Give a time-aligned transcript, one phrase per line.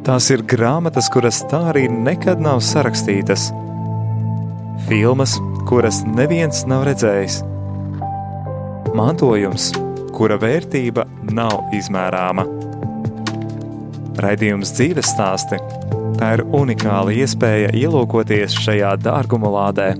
[0.00, 3.50] Tās ir grāmatas, kuras tā arī nekad nav sarakstītas,
[4.86, 5.34] filmas,
[5.68, 7.42] kuras neviens nav redzējis,
[8.96, 9.66] mantojums,
[10.16, 12.46] kura vērtība nav izmērāma.
[14.24, 15.60] Raidījums dzīves stāsti-
[16.18, 19.90] tā ir unikāla iespēja ielūkoties šajā dārguma lādē.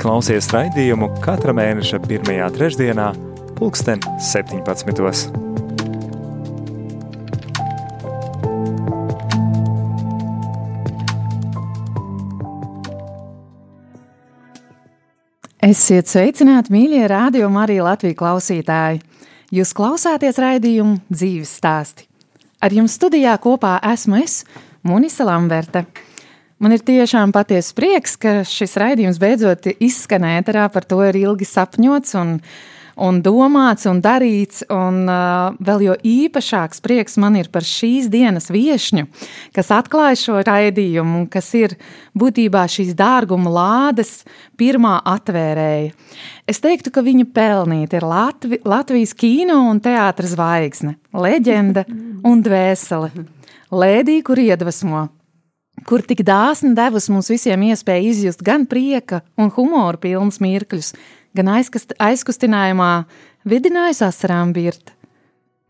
[0.00, 3.12] Klausies raidījumu katra mēneša pirmajā trešdienā,
[3.60, 5.49] pulksten 17.
[15.70, 18.96] Esiet sveicināti, mīļie rādījumi, arī Latvijas klausītāji!
[19.54, 22.08] Jūs klausāties raidījumu dzīves stāsti.
[22.58, 24.40] Ar jums studijā kopā esmu es,
[24.82, 25.84] Munisa Lamberta.
[26.58, 31.46] Man ir tiešām patiesa prieks, ka šis raidījums beidzot izskanēja ēterā, par to ir ilgi
[31.46, 32.34] sapņots un
[33.00, 34.64] un domāts un darīts.
[34.70, 39.06] Un uh, vēl jo īpašāks prieks man ir par šīs dienas viesņu,
[39.56, 41.76] kas atklāja šo raidījumu, kas ir
[42.18, 44.20] būtībā šīs dārguma lādes
[44.60, 45.94] pirmā atvērēja.
[46.50, 51.86] Es teiktu, ka viņa pelnīta ir Latvi, Latvijas kino un teātras zvaigzne, leģenda
[52.26, 53.12] un dvēsele.
[53.70, 55.04] Lēdī, kur iedvesmo,
[55.86, 60.92] kur tik dāsni devusi mums visiem iespēju izjust gan prieka un humora pilnus mirkļus,
[61.36, 62.92] gan aizkast, aizkustinājumā
[63.48, 64.94] vidinājusi asarām birta.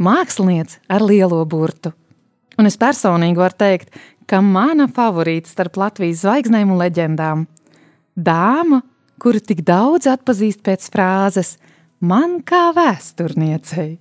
[0.00, 1.92] Mākslinieci ar lielo burtu.
[2.58, 3.92] Un es personīgi varu teikt,
[4.28, 7.46] ka mana favorīta starp Latvijas zvaigznēm un leģendām-
[8.30, 8.82] dāma,
[9.20, 11.58] kuru tik daudz atpazīst pēc frāzes
[12.00, 13.98] Man kā vēsturniecei.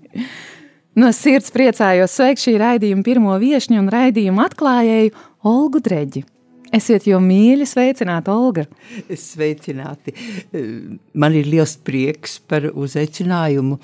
[0.95, 5.11] No sirds priecājos sveikt šī raidījuma pirmo viesņu un raidījumu atklājēju
[5.43, 6.23] Olgu Dreģi.
[6.75, 8.65] Esiet jau mīļi sveicināti, Olga.
[9.17, 10.13] Sveicināti.
[11.17, 13.79] Man ir liels prieks par uzaicinājumu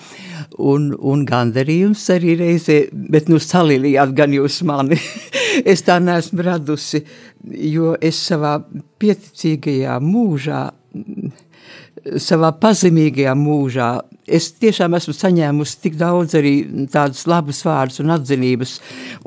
[0.61, 4.99] un, un gandarījums arī reizē, bet nu salīlijāt gan jūs mani.
[5.73, 7.01] es tā neesmu radusi,
[7.73, 8.59] jo es savā
[9.01, 10.61] pieticīgajā mūžā,
[12.21, 13.89] savā pazemīgajā mūžā
[14.27, 16.53] es tiešām esmu saņēmusi tik daudz arī
[16.91, 18.75] tādus labus vārdus un atzinības,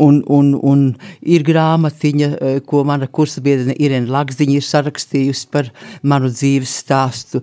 [0.05, 0.85] un, un, un
[1.23, 5.71] ir grāmatiņa, eh, ko mana kursa biedrene Irena Lagziņa ir sarakstījusi par
[6.03, 7.43] manu dzīves stāstu.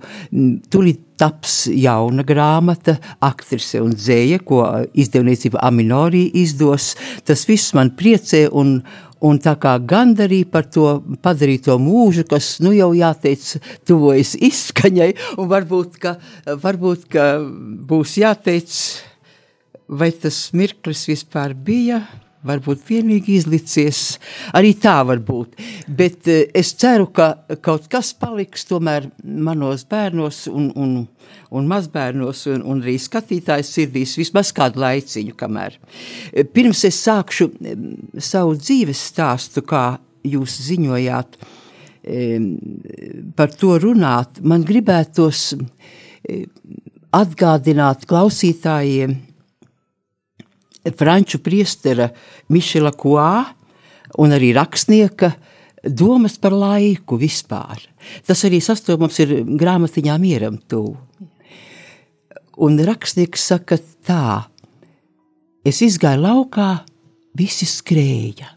[0.70, 4.62] Tur ir taps jauna grāmata, aktrise un dzēja, ko
[4.92, 6.94] izdevniecība Aminorī izdos.
[7.24, 8.82] Tas viss man priecē un,
[9.26, 13.46] Un tā kā gandarīja par to padarīto mūžu, kas, nu jau jāteic,
[13.88, 15.10] tuvojas izskaņai,
[15.42, 16.18] un varbūt, ka,
[16.62, 17.26] varbūt, ka
[17.90, 18.76] būs jāteic,
[19.88, 22.04] vai tas mirklis vispār bija,
[22.46, 24.20] varbūt vienīgi izlicies,
[24.56, 25.58] arī tā var būt.
[25.88, 27.32] Bet eh, es ceru, ka
[27.66, 30.96] kaut kas paliks tomēr manos bērnos un, un,
[31.52, 35.78] un mazbērnos un, un arī skatītājs sirdīs vismaz kādu laiciņu, kamēr.
[36.54, 37.52] Pirms es sākšu
[38.22, 39.96] savu dzīves stāstu, kā
[40.26, 41.38] jūs ziņojāt,
[43.38, 45.56] par to runāt, man gribētos
[47.16, 49.16] atgādināt klausītājiem
[50.94, 52.10] franču priestera
[52.54, 53.46] Mišela Kuā
[54.22, 55.34] un arī rakstnieka
[55.86, 57.82] domas par laiku vispār.
[58.26, 60.96] Tas arī sastopams ir grāmatiņā mieram tuvu.
[62.56, 64.46] Un rakstnieks saka tā,
[65.68, 66.70] es izgāju laukā,
[67.36, 68.55] visi skrēja.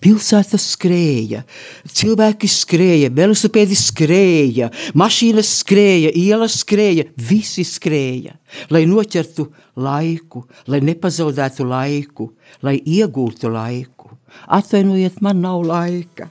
[0.00, 1.42] Pilsēta skrēja,
[1.88, 8.36] cilvēki skrēja, velosipēdi skrēja, mašīnas skrēja, ielas skrēja, visi skrēja,
[8.72, 9.48] lai noķertu
[9.80, 12.30] laiku, lai nepazaudētu laiku,
[12.66, 14.10] lai iegūtu laiku.
[14.46, 16.30] Atvainojiet, man nav laika.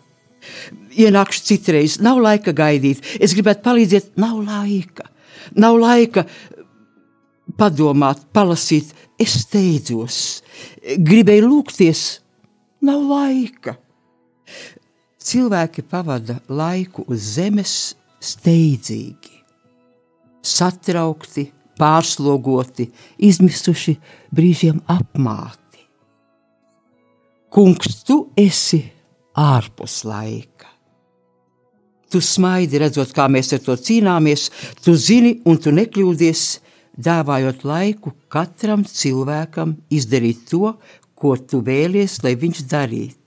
[1.00, 5.10] Ienākšu citreiz, nav laika gaidīt, es gribētu palīdzēt, nav laika.
[5.60, 6.26] Nav laika
[7.60, 10.42] padomāt, palasīt, es steidzos,
[10.98, 12.19] gribēju lūgties,
[12.86, 13.76] nav laika.
[15.20, 17.74] Cilvēki pavada laiku uz zemes
[18.24, 19.36] steidzīgi,
[20.42, 22.90] satraukti, pārslogoti,
[23.30, 23.96] izmisuši,
[24.36, 25.84] brīžiem apmāti.
[27.50, 28.82] Kungs, tu esi
[29.40, 30.68] ārpus laika.
[32.10, 34.48] Tu smaidi redzot, kā mēs ar to cīnāmies,
[34.82, 36.44] tu zini un tu nekļūdies,
[37.00, 40.74] dāvājot laiku katram cilvēkam izdarīt to,
[41.20, 43.18] ko tu vēlies, lai viņš darītu.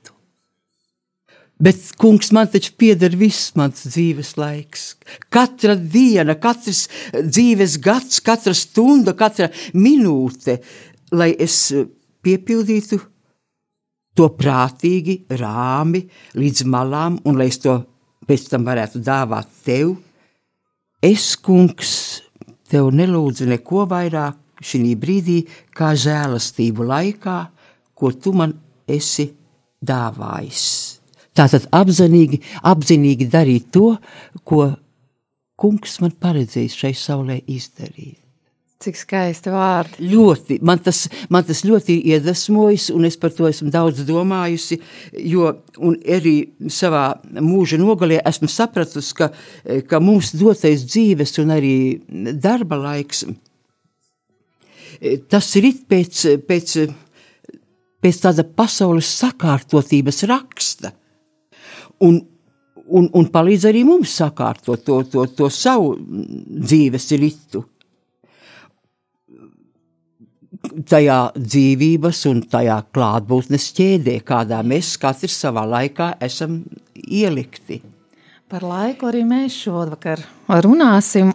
[1.62, 4.86] Bet, kungs, man taču pieder viss mans dzīves laiks.
[5.30, 9.46] Katra diena, katrs dzīves gads, katra stunda, katra
[9.76, 10.58] minūte,
[11.14, 11.68] lai es
[12.24, 12.98] piepildītu
[14.18, 16.02] to prātīgi, rāmi
[16.34, 17.78] līdz malām, un lai es to
[18.26, 19.94] pēc tam varētu dāvāt tev.
[21.02, 22.22] Es, kungs,
[22.70, 25.42] tev nelūdzu neko vairāk šī brīdī,
[25.74, 27.38] kā žēlastību laikā,
[28.02, 28.56] ko tu man
[28.90, 29.28] esi
[29.78, 30.64] dāvājis.
[31.38, 33.94] Tātad apzinīgi, apzinīgi darīt to,
[34.44, 34.72] ko
[35.62, 38.18] kungs man paredzējis šai saulē izdarīt.
[38.82, 40.08] Cik skaisti vārdi.
[40.10, 44.80] Ļoti, man tas, man tas ļoti ir iedvesmojis, un es par to esmu daudz domājusi,
[45.30, 45.52] jo
[46.02, 46.34] arī
[46.66, 47.04] savā
[47.38, 49.30] mūža nogalē esmu sapratusi, ka,
[49.86, 51.76] ka mums dotais dzīves un arī
[52.42, 53.22] darba laiks,
[55.30, 56.76] tas ir pēc, pēc,
[58.02, 60.92] pēc tāda pasaules sakārtotības raksta.
[62.02, 62.18] Un,
[62.86, 67.64] un, un palīdz arī mums sakārtot to, to, to savu dzīves ritu.
[70.62, 76.60] Tajā dzīvības un tajā klātbūtnes ķēdē, kādā mēs katrs savā laikā esam
[76.94, 77.80] ielikti.
[78.52, 80.22] Par laiku arī mēs šovakar
[80.62, 81.32] runāsim.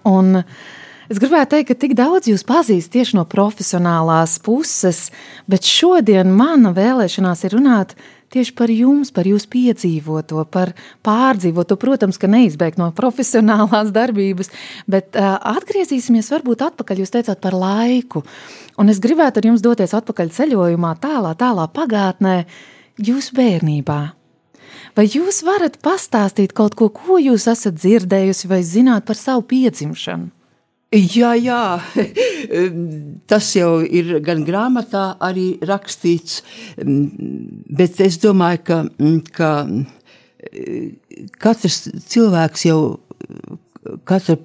[1.07, 5.05] Es gribētu teikt, ka tik daudz jūs pazīstat tieši no profesionālās puses,
[5.47, 7.95] bet šodien mana vēlēšanās ir runāt
[8.35, 10.73] tieši par jums, par jūsu piedzīvoto, par
[11.07, 11.77] pārdzīvoto.
[11.79, 14.51] Protams, ka neizbēgt no profesionālās darbības,
[14.91, 17.03] bet uh, atgriezīsimies varbūt atpakaļ.
[17.05, 18.25] Jūs teicāt par laiku,
[18.75, 22.41] un es gribētu ar jums doties atpakaļ ceļojumā, tālā, tālā pagātnē,
[22.99, 24.01] jūsu bērnībā.
[24.97, 30.33] Vai jūs varat pastāstīt kaut ko, ko jūs esat dzirdējusi vai zināt par savu piedzimšanu?
[30.95, 31.81] Jā, jā,
[33.27, 36.37] tas jau ir gan grāmatā arī rakstīts,
[36.79, 38.77] bet es domāju, ka,
[39.35, 39.49] ka
[41.43, 42.79] katrs cilvēks jau,
[44.07, 44.37] katra,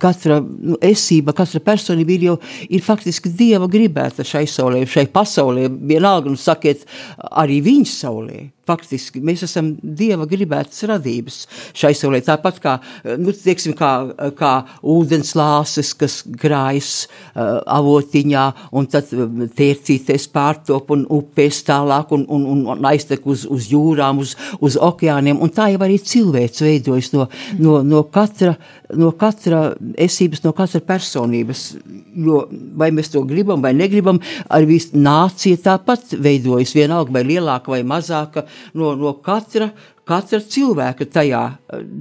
[0.00, 2.38] katra nu, esība, katra personība ir jau
[2.72, 6.88] ir faktiski Dieva gribēta šai saulē, šai pasaulē, vienalga, nu sakiet,
[7.28, 11.42] arī viņa saulē faktiski mēs esam Dieva gribētas radības
[11.76, 12.22] šai saulē.
[12.24, 12.76] Tāpat kā,
[13.20, 13.90] nu, teiksim, kā,
[14.38, 14.52] kā
[14.94, 18.46] ūdens lāses, kas krājas uh, avotiņā
[18.76, 24.22] un tad tērcīties pārtop un upēs tālāk un, un, un, un aiztek uz, uz jūrām,
[24.22, 25.40] uz, uz okeāniem.
[25.40, 27.28] Un tā jau arī cilvēks veidojas no,
[27.58, 28.56] no, no, katra,
[28.96, 29.70] no katra
[30.00, 31.70] esības, no katra personības.
[32.10, 32.44] Jo
[32.80, 34.20] vai mēs to gribam vai negribam,
[34.52, 39.70] arī nācija tāpat veidojas vienalga vai lielāka vai mazāka no, no katra,
[40.08, 41.42] katra cilvēka tajā,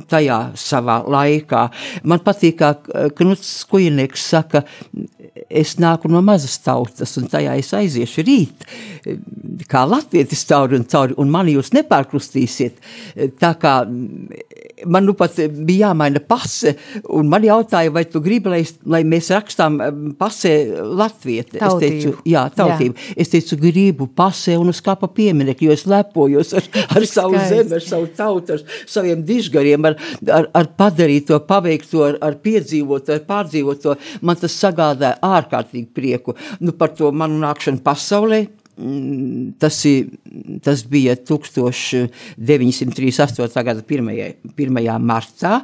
[0.09, 1.65] tajā savā laikā.
[2.09, 4.63] Man patīk, kā Knuts Kujinieks saka,
[5.49, 8.65] es nāku no mazas tautas, un tajā es aiziešu rīt,
[9.69, 12.81] kā latvietis cauri un cauri, un mani jūs nepārkrustīsiet.
[13.41, 13.75] Tā kā
[14.85, 16.75] man nu pat bija jāmaina pase,
[17.15, 19.79] un man jautāja, vai tu gribi, lai, lai mēs rakstām
[20.19, 20.53] pasē
[20.83, 21.59] latvieti.
[21.59, 21.95] Tautību.
[21.97, 22.95] Es teicu, jā, tautību.
[22.95, 23.15] Jā.
[23.23, 27.55] Es teicu, gribu pasē un uz kāpa pieminekļu, jo es lepojos ar, ar savu Skaisti.
[27.55, 29.97] zemi, ar savu tautu, ar saviem dižgariem, ar,
[30.39, 33.97] ar, ar padarīto, paveikto, ar, ar piedzīvoto, ar pārdzīvoto.
[34.25, 36.37] Man tas sagādāja ārkārtīgi prieku.
[36.63, 38.45] Nu, par to manu nākšanu pasaulē
[39.59, 40.07] tas, ir,
[40.63, 43.63] tas bija 1938.
[43.65, 44.33] gada 1.
[44.55, 44.99] 1.
[45.03, 45.61] martā,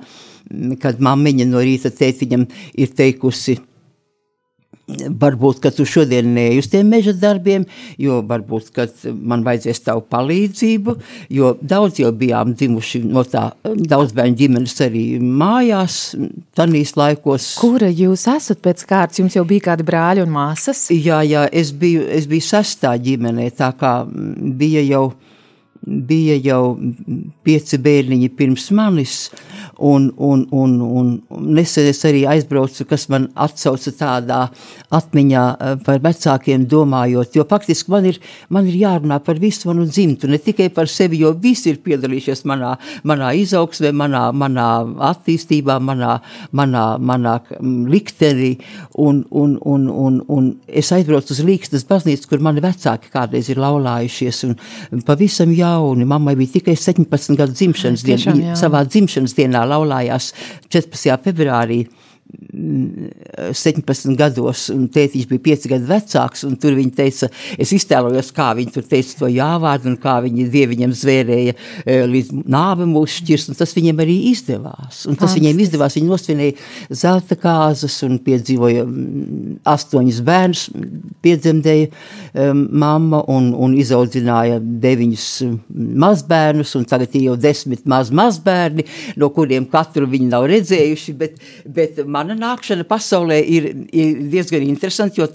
[0.81, 2.45] kad mammiņa no rīta tētiņam
[2.77, 3.59] ir teikusi,
[4.85, 7.63] Varbūt, ka tu šodien neej uz tiem meža darbiem,
[7.97, 10.93] jo varbūt, ka man vajadzēs tavu palīdzību,
[11.33, 16.13] jo daudz jau bijām dzimuši no tā daudz bērnu ģimenes arī mājās,
[16.53, 17.55] tanīs laikos.
[17.57, 19.23] Kura jūs esat pēc kārtas?
[19.23, 20.85] Jums jau bija kādi brāļi un māsas?
[20.93, 25.07] Jā, jā, es biju, es biju sestā ģimenē, tā kā bija jau
[25.85, 26.61] bija jau
[27.45, 29.15] pieci bērniņi pirms manis,
[29.77, 31.09] un, un, un, un
[31.55, 34.39] nesen es arī aizbraucu, kas man atsauca tādā
[34.95, 39.85] atmiņā eh, par vecākiem domājot, jo faktiski man ir, man ir jārunā par visu manu
[39.89, 42.75] dzimtu, ne tikai par sevi, jo visi ir piedalījušies manā,
[43.07, 44.69] manā izaugsmē, manā, manā
[45.11, 46.17] attīstībā, manā,
[46.55, 47.37] manā, manā
[47.91, 48.55] liktenī,
[49.01, 53.61] un, un, un, un, un es aizbraucu uz Līkstas baznīcu, kur mani vecāki kādreiz ir
[53.61, 56.07] laulājušies, un pavisam jā, jauni.
[56.07, 58.55] Mammai bija tikai 17 gadu dzimšanas diena.
[58.59, 60.31] Savā dzimšanas dienā laulājās
[60.71, 61.19] 14.
[61.27, 61.83] februārī.
[62.55, 67.29] 17 gados, un tētiņš bija 5 gadu vecāks, un tur viņi teica,
[67.61, 72.31] es iztēlojos, kā viņi tur teica to jāvārdu, un kā viņi dieviņam zvērēja e, līdz
[72.51, 75.03] nāve mūs šķirs, un tas viņiem arī izdevās.
[75.05, 75.37] Un tas Fantastis.
[75.39, 78.85] viņiem izdevās, viņi nosvinēja zelta kāzas un piedzīvoja
[79.75, 80.65] astoņus bērnus,
[81.25, 85.27] piedzemdēja um, mamma un, un izaudzināja deviņus
[86.05, 88.87] mazbērnus, un tagad ir jau desmit maz mazbērni,
[89.19, 95.21] no kuriem katru viņi nav redzējuši, bet, bet mana nākšana pasaulē ir, ir diezgan interesanti,
[95.21, 95.29] jo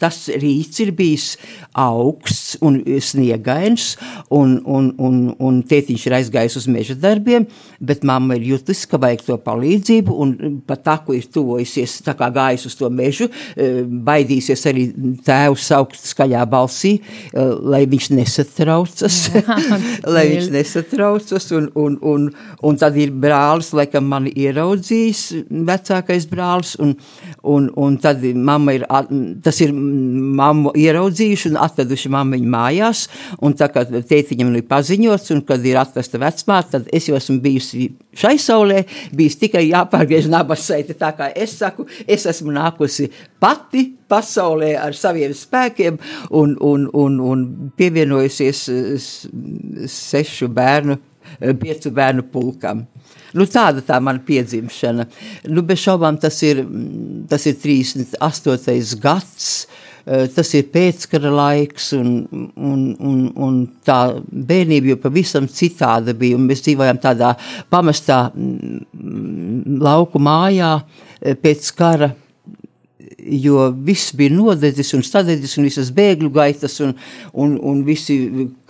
[0.00, 1.32] tas rīts ir bijis
[1.76, 3.90] augsts un sniegains,
[4.34, 7.46] un, un, un, un tētiņš ir aizgājis uz meža darbiem,
[7.78, 12.30] bet mamma ir jutis, ka vajag to palīdzību, un pat taku ir tuvojusies, tā kā
[12.34, 14.88] gājis uz to mežu, e, baidīsies arī
[15.26, 19.20] tēvu saukt skaļā balsī, e, lai viņš nesatraucas,
[20.14, 22.28] lai viņš nesatraucas, un, un, un,
[22.64, 25.24] un tad ir brālis, laikam mani ieraudzījis,
[25.68, 26.94] vecākais brālis, un,
[27.46, 28.86] un, un tad mamma ir,
[29.44, 33.04] tas ir mammu ieraudzījuši un atveduši mammiņu mājās,
[33.44, 37.38] un tā kā tētiņam ir paziņots, un kad ir atvesta vecmāte, tad es jau esmu
[37.44, 38.82] bijusi šai saulē,
[39.14, 43.10] bijis tikai jāpārgriež nabas saiti, tā kā es saku, es esmu nākusi
[43.40, 45.98] pati pasaulē ar saviem spēkiem
[46.30, 47.44] un, un, un, un
[47.76, 48.64] pievienojusies
[49.92, 50.98] sešu bērnu,
[51.60, 52.86] piecu bērnu pulkam.
[53.36, 55.08] Nu, tāda tā mana piedzimšana.
[55.52, 56.62] Nu, bez šaubām tas ir,
[57.28, 58.96] tas ir 38.
[59.02, 59.50] gads.
[60.08, 62.12] Eh, tas ir pēckara laiks, un,
[62.56, 66.38] un, un, un tā bērnība jau pavisam citāda bija.
[66.40, 67.34] Mēs dzīvojām tādā
[67.68, 70.78] pamestā mm, lauku mājā
[71.20, 72.14] eh, pēc kara
[73.28, 76.94] jo viss bija nodedzis un sadedzis, un visas bēgļu gaitas, un,
[77.36, 78.16] un, un visi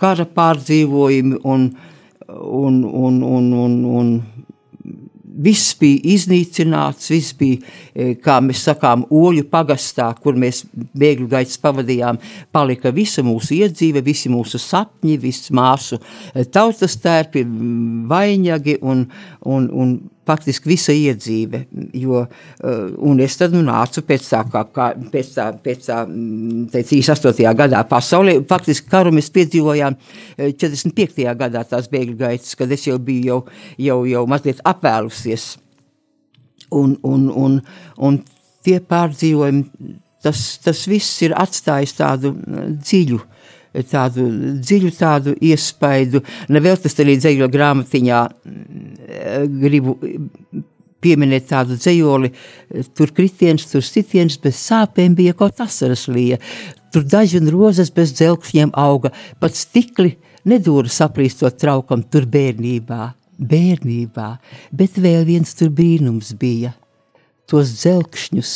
[0.01, 1.69] kara pārdzīvojumi, un,
[2.27, 4.11] un, un, un, un, un
[5.29, 7.61] viss bija iznīcināts, viss bija,
[7.93, 12.19] e, kā mēs sakām, oļu pagastā, kur mēs bēgļu gaitas pavadījām,
[12.51, 17.45] palika visa mūsu iedzīve, visi mūsu sapņi, viss māsu e, tautas tērpi,
[18.09, 19.05] vainagi un,
[19.45, 19.97] un, un
[20.29, 21.63] faktiski visa iedzīve.
[21.97, 26.01] Jo, uh, un es tad nu, nācu pēc tā, kā, kā, pēc tā, pēc tā,
[26.05, 27.53] mm, tā 38.
[27.59, 28.37] gadā pasaulē.
[28.49, 29.97] Faktiski karu mēs piedzīvojām
[30.39, 31.23] 45.
[31.25, 33.39] Uh, gadā tās bēgļu gaitas, kad es jau biju jau,
[33.87, 35.49] jau, jau mazliet apvēlusies.
[36.75, 37.57] Un, un, un,
[38.05, 38.21] un
[38.65, 43.38] tie pārdzīvojumi, tas, tas viss ir atstājis tādu dziļu uh,
[43.87, 44.25] tādu
[44.59, 46.23] dziļu tādu iespaidu.
[46.51, 49.95] Nevēl tas arī dzēļu grāmatiņā mm, gribu
[51.03, 52.31] pieminēt tādu dzējoli,
[52.97, 56.39] tur kritiens, tur sitiens, bez sāpēm bija kaut asaras lija.
[56.93, 60.15] Tur daži un rozes bez dzelkšņiem auga, pat stikli
[60.49, 63.01] nedūra saplīstot traukam tur bērnībā,
[63.39, 64.29] bērnībā,
[64.75, 66.73] bet vēl viens tur brīnums bija.
[67.49, 68.53] Tos dzelkšņus,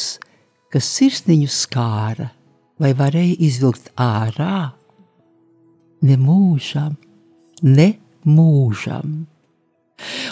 [0.74, 2.30] kas sirsniņu skāra,
[2.82, 4.74] vai varēja izvilkt ārā?
[6.04, 6.98] Ne mūžam,
[7.64, 7.94] ne
[8.26, 9.24] mūžam.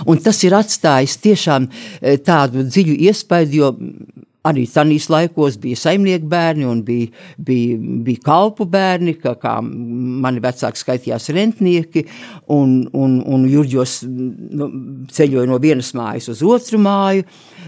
[0.09, 3.71] Un tas ir atstājis tiešām eh, tādu dziļu iespaidu, jo
[4.47, 10.41] arī tajos laikos bija saimnieku bērni un bija, bija, bija kalpu bērni, kā, kā mani
[10.41, 12.05] vecāki skaitījās rentnieki,
[12.55, 14.69] un, un, un Jurģos nu,
[15.13, 17.27] ceļoja no vienas mājas uz otru māju,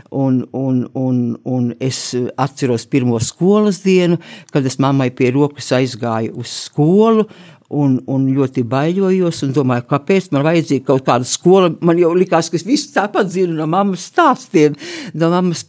[0.10, 2.02] un, un, un, un es
[2.42, 4.18] atceros pirmo skolas dienu,
[4.54, 7.28] kad es mammai pie rokas aizgāju uz skolu,
[7.74, 9.44] un, un ļoti baidījos.
[9.56, 11.72] Domāju, kāpēc man vajadzīga kaut kāda skola.
[11.82, 14.78] Man jau likās, ka es visu tāpat zinu no mammas stāstiem,
[15.18, 15.66] no mammas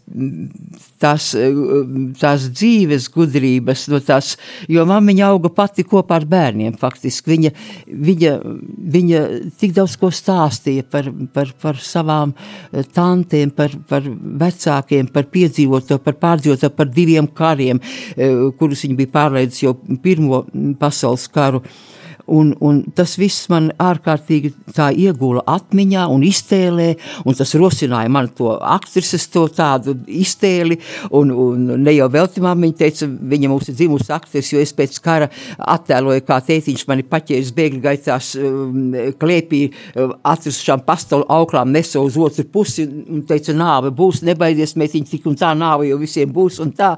[1.02, 1.30] tās,
[2.20, 3.86] tās dzīves gudrības.
[3.92, 4.34] No tās,
[4.70, 6.76] jo mamma auga pati kopā ar bērniem.
[6.80, 7.34] Faktiski.
[7.34, 7.52] Viņa,
[8.08, 8.34] viņa,
[8.96, 9.22] viņa
[9.60, 12.34] tik daudz ko stāstīja par, par, par savām
[12.94, 14.06] tantiem, par, par
[14.44, 17.80] vecākiem, par piedzīvoto, par pārdzīvoto, par diviem kariem,
[18.16, 20.44] eh, kurus viņa bija pārlaidis jau pirmo
[20.80, 21.62] pasaules karu.
[22.26, 26.86] Un, un tas viss man ārkārtīgi tā iegula atmiņā un iztēlē,
[27.28, 30.78] un tas rosināja man to aktrises to tādu iztēli,
[31.12, 34.96] un, un ne jau velti māmiņa teica, viņa mums ir dzimusi aktris, jo es pēc
[35.04, 35.28] kara
[35.58, 42.16] attēloju, kā tētiņš mani paķēris bēgļu gaitās um, klēpī um, atvesušām pastalu auklām nesa uz
[42.16, 46.60] otru pusi un teica, nāve būs, nebaidies, mētiņ, tik un tā nāve jau visiem būs
[46.64, 46.94] un tā,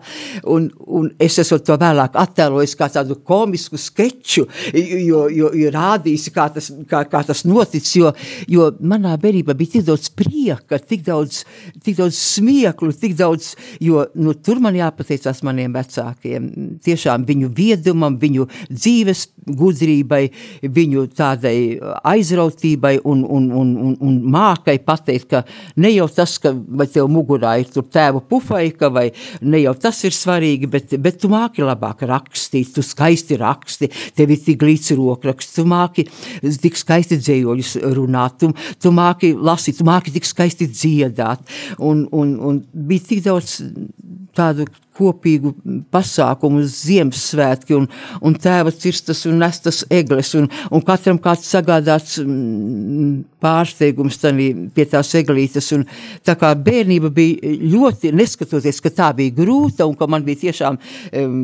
[0.54, 5.70] un, un es esmu to vēlāk attēlojis kā tādu komisku skeču, jo jo, jo, jo
[5.72, 8.12] rādīsi, kā tas, kā, kā tas noticis, jo,
[8.50, 11.42] jo manā bērībā bija tik daudz prieka, tik daudz,
[11.84, 16.50] tik daudz smieklu, tik daudz, jo nu, tur man jāpateicās maniem vecākiem,
[16.84, 20.22] tiešām viņu viedumam, viņu dzīves gudrībai,
[20.62, 21.56] viņu tādai
[22.06, 25.42] aizrautībai un, un, un, un, un mākai pateikt, ka
[25.82, 26.52] ne jau tas, ka
[26.92, 29.08] tev mugurā ir tēva pufaika, vai
[29.42, 34.34] ne jau tas ir svarīgi, bet, bet tu māki labāk rakstīt, tu skaisti raksti, tev
[34.34, 36.06] ir tik līdzsvaru rokraksts, tu māki
[36.62, 41.44] tik skaisti dzējoļus runāt, tu, tu māki lasīt, tu māki tik skaisti dziedāt.
[41.78, 43.60] Un, un, un bija tik daudz
[44.36, 45.52] tādu kopīgu
[45.92, 47.86] pasākumu, Ziemassvētki un,
[48.24, 54.18] un tēva cirstas un nestas egles, un, un katram kāds sagādāts mm, pārsteigums
[54.74, 55.70] pie tās eglītes.
[55.76, 55.84] Un
[56.26, 60.78] tā kā bērnība bija ļoti, neskatoties, ka tā bija grūta un ka man bija tiešām
[60.78, 61.36] um,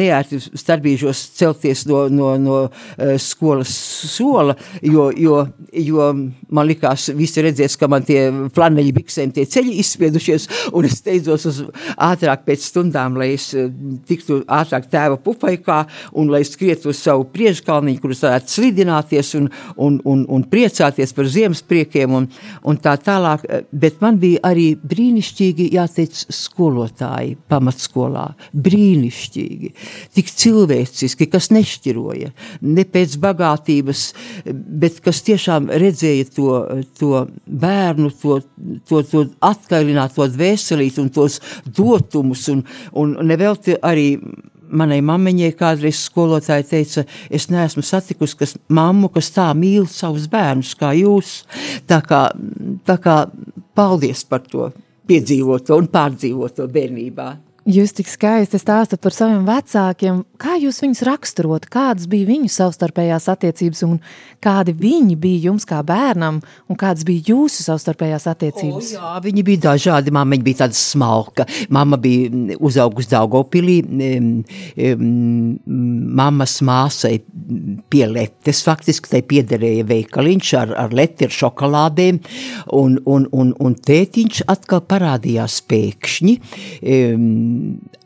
[0.00, 3.72] neērti starpbrīžos celties no, no, no uh, skolas
[4.10, 5.42] sola, jo, jo,
[5.72, 6.10] jo
[6.50, 11.46] man likās, visi redzēs, ka man tie flaneļi biksēm tie ceļi izspiedušies, un es steidzos
[11.50, 11.62] uz
[11.96, 13.70] ātrāk pēc stundām, lai es uh,
[14.06, 15.86] tiktu ātrāk tēva pupaikā
[16.18, 21.28] un lai skrietu uz savu priežkalniņu, kurus varētu slidināties un, un, un, un priecāties par
[21.30, 22.28] ziemas priekiem un,
[22.64, 29.72] un tā tālāk, bet man bija arī brīnišķīgi jāteic skolotāji pamatskolā, brīnišķīgi,
[30.16, 32.32] tik cilvēciski, kas nešķiroja,
[32.62, 34.06] ne pēc bagātības,
[34.50, 36.50] bet kas tiešām redzēja to,
[36.98, 38.40] to bērnu, to,
[38.88, 42.64] to, to atkailināto dvēselīt un tos dotumus un,
[42.98, 44.14] un nevelti arī
[44.70, 50.76] manai mammiņai kādreiz skolotāja teica, es neesmu satikusi kas, mammu, kas tā mīl savus bērnus
[50.78, 51.40] kā jūs.
[51.90, 52.28] Tā kā,
[52.86, 53.16] tā kā
[53.74, 54.70] paldies par to
[55.10, 57.30] piedzīvoto un pārdzīvoto bērnībā.
[57.70, 60.24] Jūs tik skaisti stāstat par saviem vecākiem.
[60.40, 63.98] Kā jūs viņus raksturot, kādas bija viņu savstarpējās attiecības un
[64.42, 68.88] kādi viņi bija jums kā bērnam un kādas bija jūsu savstarpējās attiecības?
[68.96, 70.14] O, jā, viņi bija dažādi.
[70.14, 71.46] Māma bija tāda smalka.
[71.70, 73.76] Mama bija uzaugusi Daugopilī.
[76.20, 77.20] Mammas māsai
[77.92, 82.18] pie letes faktiski tai piederēja veikaliņš ar, ar leti ar šokolādēm
[82.80, 86.36] un, un, un, un tētiņš atkal parādījās pēkšņi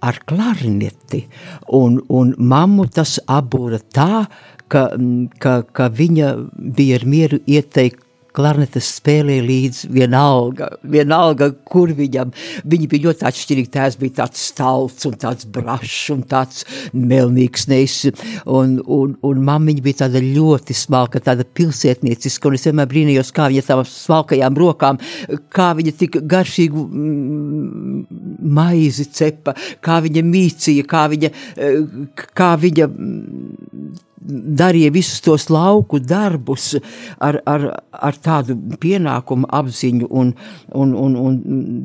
[0.05, 1.25] ar klarineti,
[1.73, 4.25] un, un mammu tas apbūra tā,
[4.69, 4.87] ka,
[5.43, 6.35] ka, ka viņa
[6.77, 8.04] bija ar mieru ieteikt
[8.35, 12.33] klarnetes spēlē līdzi vienalga, vienalga, kur viņam,
[12.67, 17.97] viņi bija ļoti atšķirīgi, tās bija tāds stalts un tāds brašs un tāds melnīgs neis,
[18.45, 23.49] un, un, un mammiņa bija tāda ļoti smalka, tāda pilsētnieciska, un es vienmēr brīnījos, kā
[23.53, 25.01] viņa tām smalkajām rokām,
[25.55, 28.01] kā viņa tik garšīgu mm,
[28.55, 31.31] maizi cepa, kā viņa mīcīja, kā viņa,
[32.35, 36.75] kā viņa mm, darīja visus tos lauku darbus
[37.23, 40.33] ar, ar, ar tādu pienākumu apziņu, un,
[40.73, 41.37] un, un, un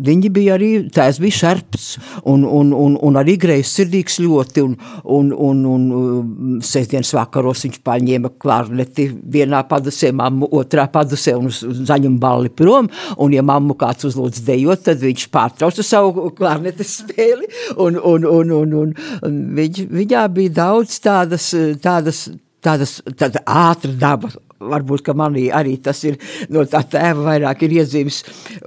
[0.06, 1.90] viņi bija arī, tās bija šarps,
[2.32, 7.66] un, un, un, un arī greizs sirdīgs ļoti, un, un, un, un um, sestdienas vakaros
[7.68, 13.76] viņš paņēma klarneti vienā padusē, mammu otrā padusē, un zaņum balli prom, un ja mammu
[13.80, 18.96] kāds uzlūdz dejot, tad viņš pārtrauca savu klarnetes spēli, un, un, un, un, un,
[19.28, 21.52] un viņ, viņā bija daudz tādas,
[21.84, 22.29] tādas
[22.64, 24.32] tādas, tāda ātra daba.
[24.60, 26.18] Varbūt, manī arī tas ir
[26.52, 28.18] no tā tēva vairāk ir iezīmes.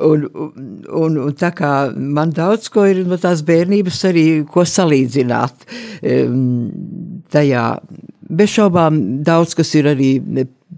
[0.01, 0.25] Un,
[0.89, 5.67] un, un tā kā man daudz ko ir no tās bērnības arī ko salīdzināt
[6.01, 6.71] um,
[7.33, 7.67] tajā.
[8.33, 10.15] Bez šaubām daudz kas ir arī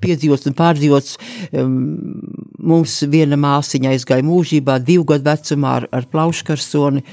[0.03, 1.15] piedzīvots un pārdzīvots.
[1.55, 1.79] Um,
[2.59, 7.05] mums viena māsiņa aizgāja mūžībā divu gadu vecumā ar, ar plauškarsoni.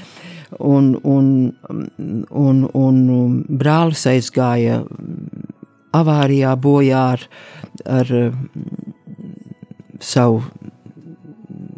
[0.60, 1.28] Un, un,
[2.44, 4.82] un, un brālis aizgāja
[5.96, 7.24] avārijā bojā ar,
[7.86, 8.12] ar
[10.02, 10.42] savu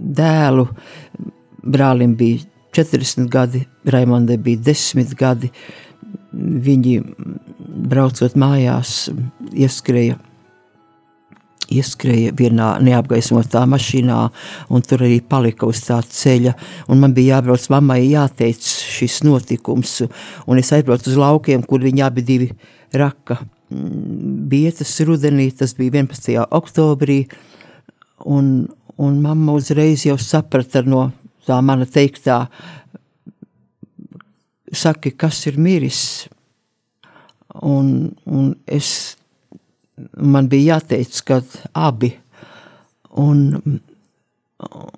[0.04, 0.68] dēlu.
[1.64, 2.44] Brālim bija
[2.76, 5.50] 40 gadi, Raimondai bija 10 gadi.
[6.34, 6.98] Viņi
[7.88, 9.08] braucot mājās,
[9.54, 10.18] ieskrēja,
[11.72, 14.18] ieskrēja vienā neapgaismotā mašīnā,
[14.68, 16.56] un tur arī palika uz tā ceļa.
[16.90, 20.00] Un man bija jābrauc mammai, jāteic šis notikums,
[20.46, 22.50] un es aizbraucu uz laukiem, kur viņi abi divi
[22.92, 23.40] raka
[23.74, 26.44] Bietas rudenī, tas bija 11.
[26.54, 27.24] oktobrī,
[28.24, 31.08] un, un mamma uzreiz jau saprata no
[31.46, 32.44] tā mana teiktā,
[34.74, 36.00] saki, kas ir miris,
[37.62, 39.16] un, un es,
[40.16, 41.40] man bija jāteic, ka
[41.86, 42.12] abi,
[43.20, 43.46] un,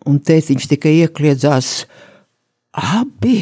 [0.06, 1.70] un tētiņš tikai iekliedzās,
[2.76, 3.38] abi,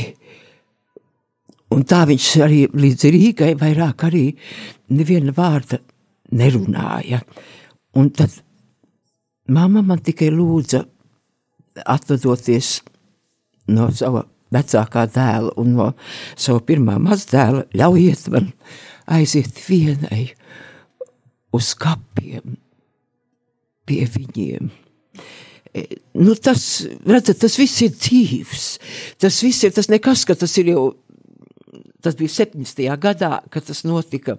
[1.74, 4.26] Un tā viņš arī līdz Rīgai vairāk arī
[4.94, 5.80] neviena vārda
[6.34, 7.20] nerunāja.
[7.98, 8.36] Un tad
[9.50, 10.84] mamma man tikai lūdza
[11.84, 12.78] atvadoties
[13.74, 15.88] no sava vecākā dēla un no
[16.36, 18.52] sava pirmā mazdēla, ļaujiet man
[19.10, 20.28] aiziet vienai
[21.54, 22.56] uz kapiem
[23.84, 24.70] pie viņiem.
[25.74, 25.82] E,
[26.22, 26.62] nu, tas,
[27.02, 28.66] redzat, tas viss ir dzīves.
[29.20, 30.84] Tas viss ir, tas nekas, ka tas ir jau
[32.04, 32.84] Tas bija 70.
[33.00, 34.38] gadā, kad tas notika.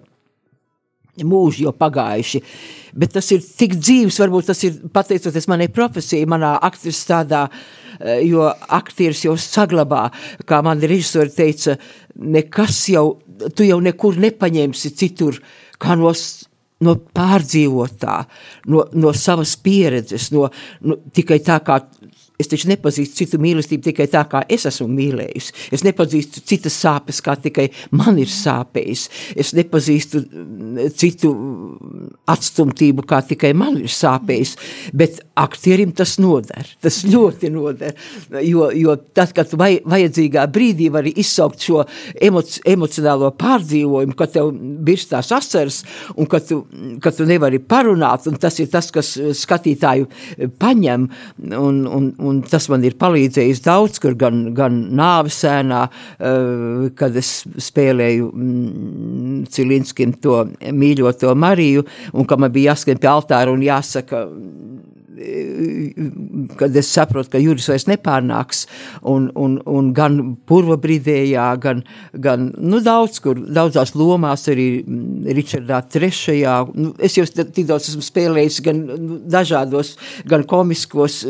[1.16, 2.42] mūži jau pagājuši.
[2.92, 7.48] Bet tas ir tik dzīves, varbūt tas ir pateicoties manai profesijai, manā aktris tādā,
[8.00, 10.10] eh, jo aktieris jau saglabā,
[10.44, 11.78] kā man režisori teica,
[12.16, 13.22] nekas jau,
[13.54, 15.40] tu jau nekur nepaņemsi citur,
[15.80, 16.12] kā no
[16.84, 18.16] no pārdzīvotā,
[18.72, 20.50] no, no savas pieredzes, no,
[20.84, 21.80] no, tikai tā kā
[22.40, 25.54] Es taču nepazīstu citu mīlestību tikai tā, kā es esmu mīlējusi.
[25.72, 29.06] Es nepazīstu citas sāpes, kā tikai man ir sāpējis.
[29.38, 31.32] Es nepazīstu mm, citu
[32.28, 34.56] atstumtību, kā tikai man ir sāpējis.
[34.96, 36.68] Bet aktierim tas noder.
[36.84, 37.96] Tas ļoti noder.
[38.44, 41.84] Jo, jo tad, kad tu vajadzīgā brīdī vari izsaukt šo
[42.22, 44.52] emoci emocionālo pārdzīvojumu, kad tev
[44.86, 45.82] birstās asaras
[46.16, 46.62] un kad tu,
[47.02, 50.08] kad tu nevari parunāt, un tas ir tas, kas skatītāju
[50.60, 51.08] paņem
[51.56, 57.32] un, un, un tas man ir palīdzējis daudz, kur gan, gan nāvesēnā, uh, kad es
[57.68, 64.26] spēlēju mm, Cilinskim to mīļoto Mariju, un ka man bija jāskrien pie altāra un jāsaka
[66.56, 68.64] kad es saprotu, ka Juris vairs nepārnāks,
[69.08, 74.66] un, un, un gan purva brīdējā, gan, gan nu, daudz kur, daudzās lomās arī
[75.36, 79.94] Ričardā trešajā, nu, es jau tik daudz esmu spēlējis gan nu, dažādos,
[80.28, 81.22] gan komiskos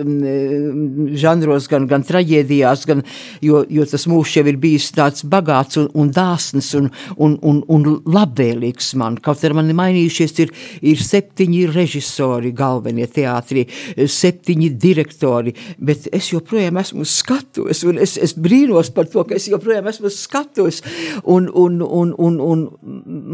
[1.23, 3.05] žanros, gan, gan traģēdijās, gan,
[3.45, 7.63] jo, jo tas mūžs jau ir bijis tāds bagāts un, un dāsns un, un, un,
[7.71, 13.67] un labvēlīgs man, kaut arī man mainījušies ir, ir septiņi režisori galvenie teātrī,
[13.97, 19.49] septiņi direktori, bet es joprojām esmu skatos, un es, es brīnos par to, ka es
[19.51, 20.83] joprojām esmu skatos,
[21.25, 22.67] un, un, un, un, un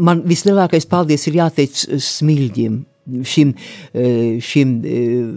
[0.09, 2.81] man vislielākais paldies ir jāteic Smilģim,
[3.27, 3.53] šim,
[3.93, 5.29] eh, šim eh,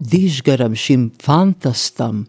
[0.00, 2.24] dižgaram, šim fantastam,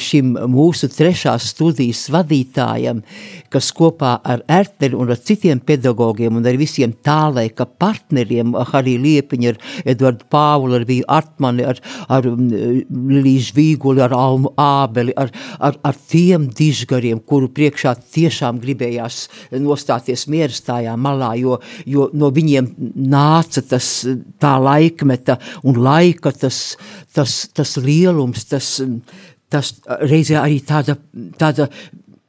[0.00, 3.02] šim mūsu trešās studijas vadītājam,
[3.52, 9.52] kas kopā ar Erteri un ar citiem pedagogiem un ar visiem tālaika partneriem, arī Liepiņa,
[9.52, 15.32] ar Edvardu Pāvulu, ar Viju Artmani, ar, ar mm, Līžu Vīguli, ar Almu Ābeli, ar,
[15.58, 22.72] ar, ar tiem dižgariem, kuru priekšā tiešām gribējās nostāties mierastājā malā, jo, jo no viņiem
[23.10, 23.90] nāca tas
[24.40, 26.76] tā laikmeta un laika tas,
[27.14, 28.76] tas, tas lielums, tas,
[29.54, 30.98] tas reizē arī tāda,
[31.38, 31.70] tāda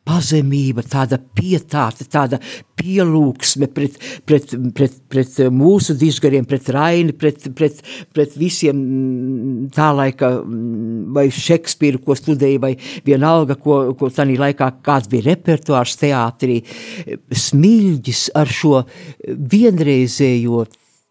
[0.06, 2.38] pazemība, tāda pietāte, tāda
[2.78, 7.82] pielūgsme pret, pret, pret, pret mūsu dižgariem, pret Raini, pret, pret,
[8.14, 8.84] pret visiem
[9.74, 10.32] tā laika
[11.16, 12.74] vai Šekspīru, ko studēja, vai
[13.08, 16.62] vienalga, ko, ko tanī laikā kāds bija repertuārs teātrī,
[17.46, 18.84] smilģis ar šo
[19.26, 20.66] vienreizējo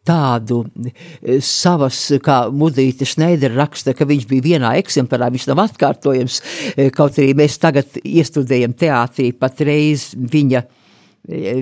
[0.06, 6.40] tādu e, savas, kā Mudīte Šneidera raksta, ka viņš bija vienā eksemplārā, viņš nav atkārtojams,
[6.76, 11.54] e, kaut arī mēs tagad iestudējam teātrī patreiz viņa e,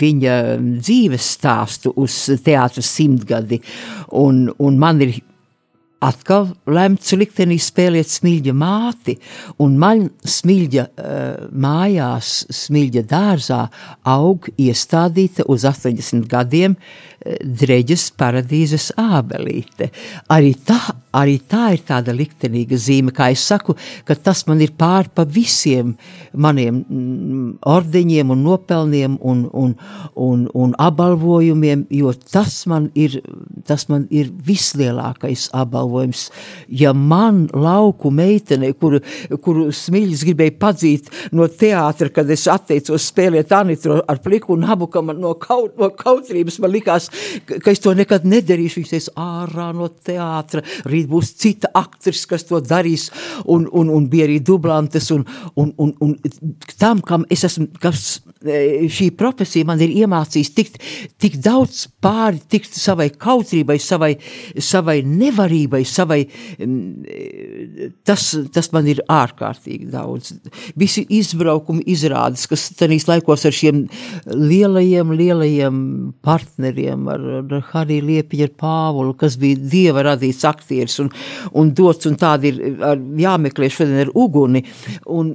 [0.00, 0.36] viņa
[0.80, 3.60] dzīves stāstu uz teātras simtgadi,
[4.16, 5.18] un, un man ir
[6.00, 9.18] atkal lemts liktenī spēlēt smilģa māti,
[9.60, 10.86] un man smilģa
[11.52, 13.58] mājās, smilģa dārzā
[14.08, 19.90] aug iestādīta uz 80 gadiem uh, dreģes paradīzes ābelīte.
[20.32, 20.78] Arī tā,
[21.16, 23.74] arī tā ir tāda liktenīga zīme, kā es saku,
[24.08, 25.92] ka tas man ir pār pa visiem
[26.32, 29.74] maniem mm, ordeņiem un nopelniem un, un,
[30.16, 33.18] un, un apbalvojumiem, jo tas man ir,
[33.68, 36.28] tas man ir vislielākais apbalvojums.
[36.72, 39.02] Ja man lauku meitene, kuru,
[39.44, 44.88] kuru smiļas gribēja padzīt no teātra, kad es atteicos spēlēt Anitru ar pliku un abu,
[44.88, 47.09] ka man no, kaut, no kautrības man likās,
[47.50, 48.80] ka es to nekad nedarīšu.
[48.80, 53.08] Viņš teica, ārā no teātra, rīt būs cita aktris, kas to darīs,
[53.44, 55.26] un, un, un bija arī dublantes, un,
[55.60, 56.16] un, un, un
[56.80, 60.80] tam, kam es esmu, kas e, šī profesija man ir iemācījis tikt
[61.20, 64.12] tik daudz pāri, tikt savai kautrībai, savai,
[64.56, 66.20] savai nevarībai, savai,
[66.58, 70.32] e, tas, tas man ir ārkārtīgi daudz.
[70.78, 73.84] Visi izbraukumi izrādes, kas tenīs laikos ar šiem
[74.30, 75.80] lielajiem, lielajiem
[76.24, 81.10] partneriem, piemēram, ar, ar Hariju Liepiņu, ar Pāvulu, kas bija dieva radīts aktieris un,
[81.54, 84.64] un dots, un tādi ir ar, jāmeklē šodien ar uguni.
[85.06, 85.34] Un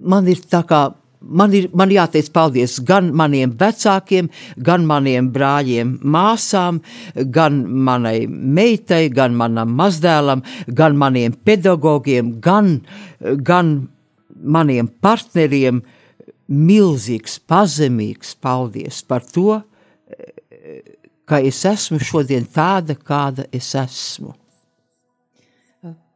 [0.00, 0.90] man ir tā kā
[1.24, 6.82] man ir man jāteic paldies gan maniem vecākiem, gan maniem brāļiem, māsām,
[7.14, 12.80] gan manai meitai, gan manam mazdēlam, gan maniem pedagogiem, gan,
[13.20, 13.76] gan
[14.42, 15.84] maniem partneriem.
[16.44, 19.62] Milzīgs, pazemīgs paldies par to,
[21.28, 24.34] ka es esmu šodien tāda, kāda es esmu.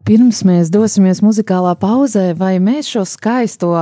[0.09, 3.73] Pirms mēs dosimies muzikālā pauzē, vai mēs šo skaisto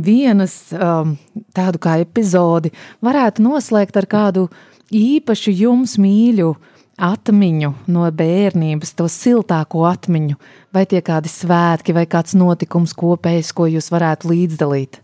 [0.00, 1.16] vienas um,
[1.52, 2.70] tādu kā epizodi
[3.04, 4.46] varētu noslēgt ar kādu
[4.88, 6.54] īpašu jums mīļu
[6.94, 10.38] atmiņu no bērnības, to siltāko atmiņu,
[10.72, 15.00] vai tie kādi svētki, vai kāds notikums kopējs, ko jūs varētu līdzdalīt?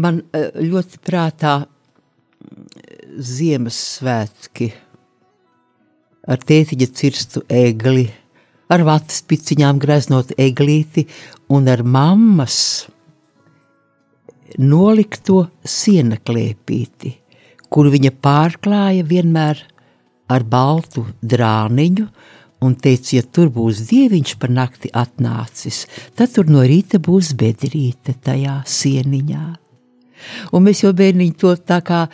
[0.00, 1.62] Man eh, ļoti prātā
[3.10, 4.70] Ziemassvētki
[6.30, 8.04] ar tētiņa cirstu egli,
[8.70, 11.06] ar vatas piciņām greznot eglīti
[11.50, 12.58] un ar mammas
[14.58, 17.12] nolikto sienaklēpīti,
[17.70, 19.64] kur viņa pārklāja vienmēr
[20.30, 22.06] ar baltu drāniņu
[22.62, 28.14] un teica, ja tur būs dieviņš par nakti atnācis, tad tur no rīta būs bedrīte
[28.22, 29.44] tajā sieniņā.
[30.52, 32.04] Un mēs jau bērniņi to tā kā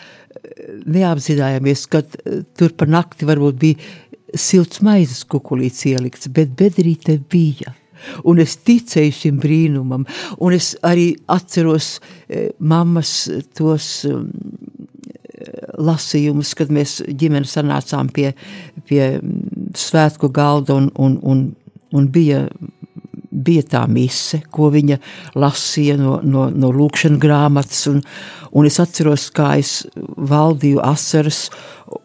[0.87, 7.75] neapzinājāmies, ka eh, tur par nakti varbūt bija silts maizes kukulīts ielikts, bet bedrīte bija.
[8.29, 10.05] Un es ticēju šim brīnumam,
[10.45, 11.97] un es arī atceros
[12.29, 13.15] eh, mammas
[13.57, 14.29] tos um,
[15.81, 18.31] lasījumus, kad mēs ģimeni sanācām pie,
[18.89, 19.17] pie
[19.77, 21.43] svētku galda un, un, un,
[21.97, 22.47] un bija
[23.47, 24.99] bija tā mise, ko viņa
[25.39, 27.87] lasīja no, no, no lūkšanas grāmatas.
[27.91, 28.03] Un,
[28.57, 31.47] un es atceros, kā es valdīju asaras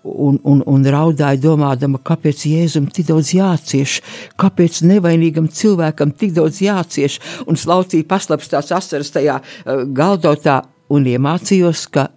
[0.03, 3.99] un, un, un raudāju, domādama, kāpēc Jēzum tik daudz jācieš,
[4.41, 7.19] kāpēc nevainīgam cilvēkam tik daudz jācieš.
[7.49, 12.09] Un slaucīju paslapstās asaras tajā uh, galdotā un iemācījos, ka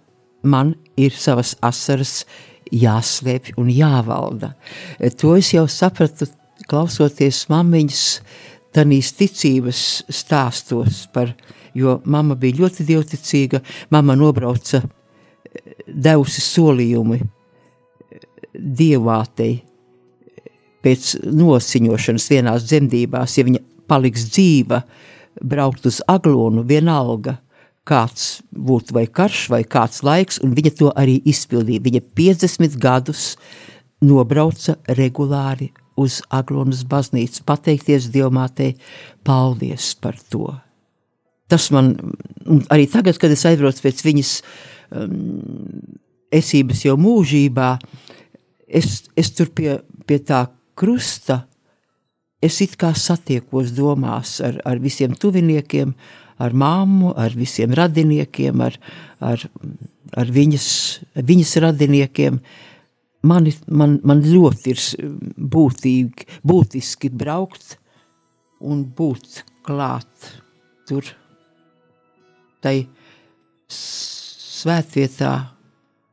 [0.45, 2.23] man ir savas asaras
[2.73, 4.53] jāslēpj un jāvalda.
[5.21, 6.27] To es jau sapratu,
[6.69, 8.03] klausoties mammiņas
[8.75, 9.79] tādīs ticības
[10.11, 11.31] stāstos par,
[11.75, 13.61] jo mamma bija ļoti dievticīga,
[13.95, 14.83] mamma nobrauca
[15.87, 17.21] devusi solījumi
[18.55, 19.59] dievātei
[20.85, 24.83] pēc nosiņošanas vienās dzemdībās, ja viņa paliks dzīva,
[25.41, 27.39] braukt uz aglonu vienalga,
[27.85, 31.83] kāds būtu vai karš vai kāds laiks, un viņa to arī izpildīja.
[31.85, 33.25] Viņa 50 gadus
[34.03, 38.75] nobrauca regulāri uz Aglonas baznīcu, pateikties Dievmātei,
[39.23, 40.49] paldies par to.
[41.51, 41.93] Tas man
[42.73, 44.31] arī tagad, kad es aizbraucu pēc viņas
[44.97, 45.15] um,
[46.33, 47.69] esības jau mūžībā,
[48.67, 49.77] es, es tur pie,
[50.09, 51.45] pie tā krusta,
[52.43, 55.95] es it kā satiekos domās ar, ar visiem tuviniekiem,
[56.43, 58.75] ar māmu, ar visiem radiniekiem, ar,
[59.23, 59.45] ar,
[60.19, 60.67] ar viņas,
[61.15, 62.64] viņas radiniekiem, uh,
[63.25, 64.81] mani, man, man ļoti ir
[65.55, 67.75] būtīgi, būtiski braukt
[68.63, 70.31] un būt klāt
[70.87, 71.07] tur,
[72.61, 72.85] tai
[73.71, 75.33] svētvietā,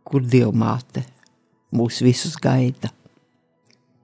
[0.04, 1.04] kur Dievmāte
[1.72, 2.90] mūs visus gaida.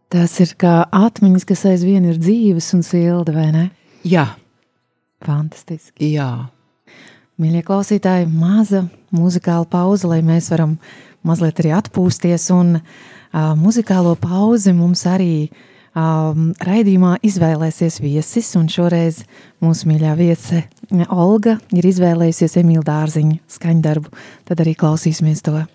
[0.08, 3.64] Tas ir kā atmiņas, kas aizvien ir dzīves un silda, vai ne?
[4.08, 4.30] Jā.
[5.24, 6.14] Fantastiski.
[6.14, 6.48] Jā.
[7.38, 10.78] Mīļie klausītāji, maza muzikāla pauze, lai mēs varam
[11.28, 12.48] mazliet arī atpūsties.
[12.56, 15.48] Un uh, muzikālo pauzi mums arī
[15.92, 18.52] um, raidījumā izvēlēsies viesis.
[18.74, 19.22] Šoreiz
[19.64, 20.66] mūsu mīļā viese
[21.08, 24.14] Olga ir izvēlējusies Emīļa Dārziņa skaņdarbu.
[24.48, 25.66] Tad arī klausīsimies to.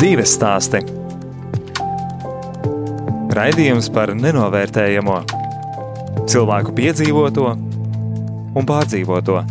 [0.00, 0.78] Dzīves stāsti.
[3.36, 5.16] Raidījums par nenovērtējamo,
[6.24, 7.50] cilvēku piedzīvoto
[8.56, 9.42] un pārdzīvoto.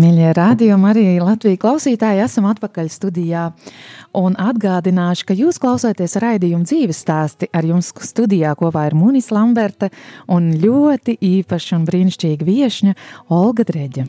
[0.00, 3.50] Mīļie rādījumi, arī Latvijas klausītāji, esam atpakaļ studijā.
[4.16, 7.50] Un atgādināšu, ka jūs klausāties raidījumu dzīves stāsti.
[7.52, 9.90] Ar jums studijā kopā ir Munis Lamberta
[10.32, 12.96] un ļoti īpaša un brīnišķīga viesņa
[13.28, 14.06] Olga Dreģa.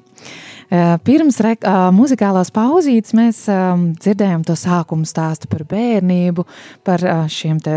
[0.71, 6.45] Eh, pirms re, uh, muzikālās pauzītes mēs um, dzirdējām to sākumu stāstu par bērnību,
[6.87, 7.75] par šiem te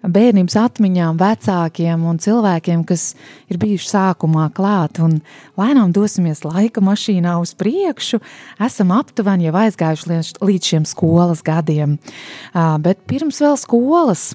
[0.00, 3.10] bērnības atmiņām, vecākiem un cilvēkiem, kas
[3.50, 5.00] ir bijuši sākumā klāt.
[5.02, 5.18] Un
[5.58, 8.22] lēnām dosimies laika mašīnā uz priekšu.
[8.62, 11.98] Esam aptuveni jau aizgājuši līdz, šiem skolas gadiem.
[12.54, 14.30] Bet pirms vēl skolas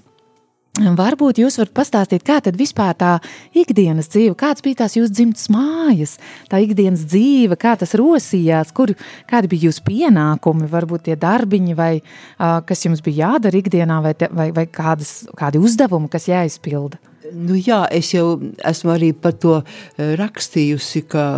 [0.75, 3.13] Varbūt jūs varat pastāstīt, kā tad vispār tā
[3.55, 6.17] ikdienas dzīve, kāds bija tās jūsu dzimtas mājas,
[6.51, 8.91] tā ikdienas dzīve, kā tas rosījās, kur,
[9.29, 14.13] kādi bija jūsu pienākumi, varbūt tie darbiņi, vai uh, kas jums bija jādara ikdienā, vai,
[14.19, 16.99] te, vai, vai kādas, kādi uzdevumi, kas jāizpilda?
[17.31, 18.35] Nu jā, es jau
[18.67, 19.61] esmu arī par to
[19.95, 21.29] rakstījusi, ka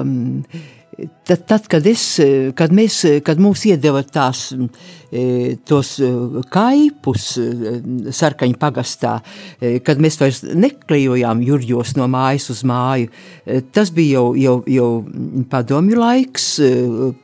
[1.28, 2.06] tad, tad kad, es,
[2.58, 4.50] kad, mēs, kad mums iedeva tās
[5.08, 6.08] E, tos e,
[6.52, 7.44] kaipus e,
[8.12, 9.14] sarkaņu pagastā,
[9.88, 13.08] kad mēs vairs neklejojām jurģos no mājas uz māju.
[13.72, 14.90] Tas bija jau, jau, jau
[15.48, 16.48] padomju laiks,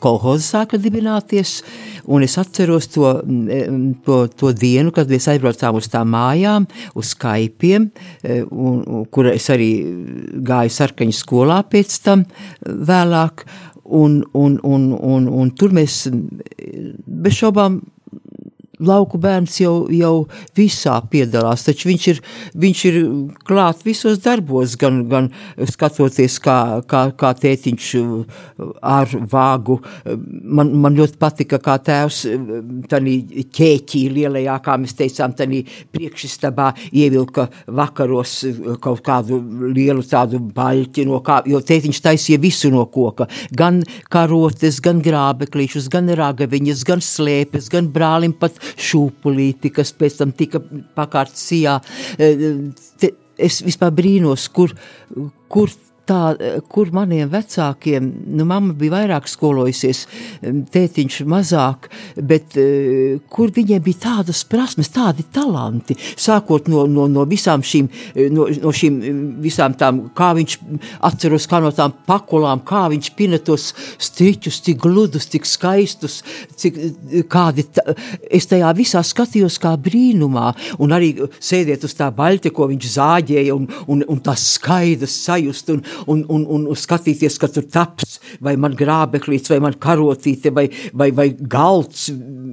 [0.04, 1.58] kolhoza sāka dibināties,
[2.08, 3.12] un es atceros to,
[4.08, 7.90] to, to dienu, kad mēs aizbraucām uz tām mājām, uz kaipiem,
[8.48, 8.80] un,
[9.12, 9.70] kur es arī
[10.40, 12.24] gāju sarkaņu skolā pēc tam
[12.64, 13.44] vēlāk,
[13.94, 17.82] Un, un, un, un, un tur mēs bez šaubām
[18.86, 20.14] lauku bērns jau, jau
[20.58, 22.22] visā piedalās, taču viņš ir,
[22.66, 23.00] viņš ir
[23.48, 25.30] klāt visos darbos, gan, gan
[25.70, 26.58] skatoties, kā,
[26.90, 27.90] kā, kā tētiņš
[28.82, 29.80] ar vāgu.
[30.44, 32.24] Man, man ļoti patika, kā tēvs
[32.92, 33.18] tanī
[33.54, 38.40] ķēķī lielajā, kā mēs teicām, tanī priekšistabā ievilka vakaros
[38.84, 39.40] kaut kādu
[39.74, 43.82] lielu tādu baļķi no kā, jo tētiņš taisīja visu no koka, gan
[44.14, 50.62] karotes, gan grābeklīšus, gan ragaviņas, gan slēpes, gan brālim pat šūpulīti, kas pēc tam tika
[50.98, 51.80] pakārts sijā.
[52.18, 54.74] Eh, es vispār brīnos, kur,
[55.50, 55.72] kur
[56.10, 56.34] tā,
[56.72, 60.04] kur maniem vecākiem, nu, mamma bija vairāk skolojusies,
[60.74, 67.26] tētiņš mazāk, bet eh, kur viņiem bija tādas prasmes, tādi talanti, sākot no, no, no
[67.30, 67.90] visām šīm,
[68.36, 69.00] no, no šīm
[69.44, 70.58] visām tām, kā viņš
[71.08, 73.72] atceros, kā no tām pakulām, kā viņš pina tos
[74.04, 76.20] striķus, tik gludus, tik skaistus,
[76.60, 76.80] cik
[77.32, 77.96] kādi, tā,
[78.28, 80.52] es tajā visā skatījos kā brīnumā,
[80.84, 85.72] un arī sēdiet uz tā baļķa, ko viņš zāģēja, un, un, un tās skaidas sajust,
[85.74, 90.68] un, un, un, un skatīties, ka tur taps, vai man grābeklīts, vai man karotīte, vai,
[90.94, 92.10] vai, vai galds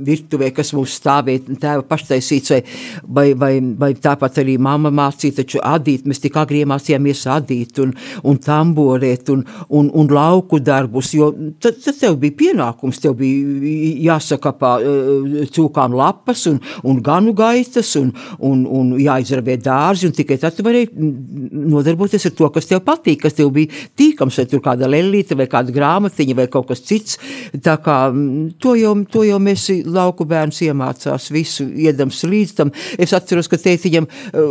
[0.06, 2.62] virtuvē, kas mums stāvēja, tēva paštaisīts, vai,
[3.04, 7.94] vai, vai, vai tāpat arī mamma mācīja, taču adīt, mēs tik agri iemācījāmies adīt un,
[8.26, 11.30] un tamborēt un, un, un lauku darbus, jo
[11.62, 17.92] tad, tad tev bija pienākums, tev bija jāsakapā eh, cūkām lapas un, un ganu gaitas
[18.00, 20.90] un, un, un jāizravē dārzi, un tikai tad tu varēji
[21.70, 25.46] nodarboties ar to, kas tev patīk, kas tev bija tīkams, vai tur kāda lelīte, vai
[25.50, 27.18] kāda grāmatiņa, vai kaut kas cits.
[27.62, 32.72] Tā kā mm, to jau, to jau mēs lauku bērns iemācās visu, iedams līdz tam.
[32.98, 34.50] Es atceros, ka tētiņam, eh,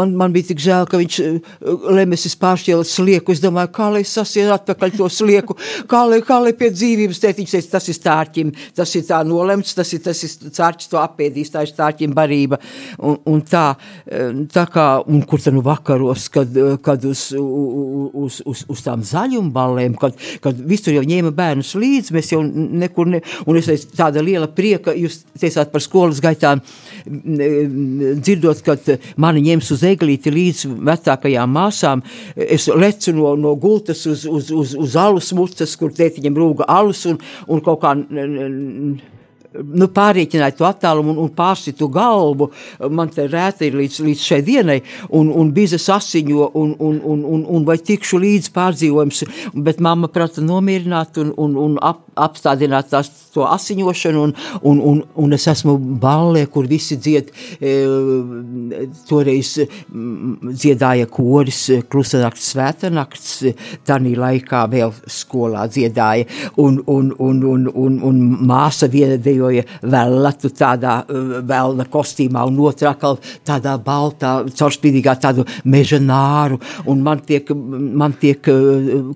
[0.00, 1.56] man, man bija tik žēl, ka viņš eh,
[1.96, 3.32] lemesis pāršķēla slieku.
[3.32, 5.56] Es domāju, kā lai es sasienu atpakaļ to slieku,
[5.90, 9.74] kā lai, kā lai pie dzīvības tētiņš teica, tas ir stārķim, tas ir tā nolemts,
[9.78, 12.60] tas ir, tas ir cārķis to apēdīs, tā ir stārķim barība.
[13.00, 13.72] Un, un tā,
[14.06, 18.01] eh, tā kā, un kur tad nu vakaros, kad, kad uz, uz,
[18.46, 23.22] uz, uz tām zaļumballēm, kad, kad visur jau ņēma bērnus līdzi, mēs jau nekur, ne,
[23.46, 26.62] un es teicu, tāda liela prieka, jūs teicāt par skolas gaitām,
[27.06, 32.04] dzirdot, kad mani ņems uz eglīti līdz vecākajām māsām,
[32.36, 37.06] es lecu no, no gultas uz, uz, uz, uz alus mucas, kur tētiņam rūga alus
[37.10, 37.96] un, un kaut kā
[39.60, 42.50] nu, pārreķināju to attālumu un, un pārsitu galvu.
[42.90, 44.78] Man te rēta ir līdz, līdz šai dienai,
[45.18, 49.24] un, un bizes asiņo, un, un, un, un, un vai tikšu līdz pārdzīvojums,
[49.66, 55.02] bet mamma prata nomierināt un, un, un ap, apstādināt tās, to asiņošanu, un, un, un,
[55.24, 57.72] un es esmu ballē, kur visi dzied, e,
[59.08, 59.54] toreiz
[59.92, 63.30] dziedāja koris klusanakts, svētanakts,
[63.88, 66.28] tanī laikā vēl skolā dziedāja,
[66.62, 73.18] un, un, un, un, un, un māsa dejoja vēlatu tādā vēlna kostīmā un otrā atkal
[73.46, 78.44] tādā baltā, caurspīdīgā tādu meža nāru, un man tiek, man tiek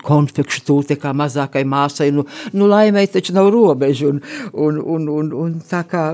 [0.07, 2.27] konfekšu tūte kā mazākai māsai, nu,
[2.57, 4.21] nu laimei taču nav robežu, un,
[4.53, 6.05] un, un, un, un tā kā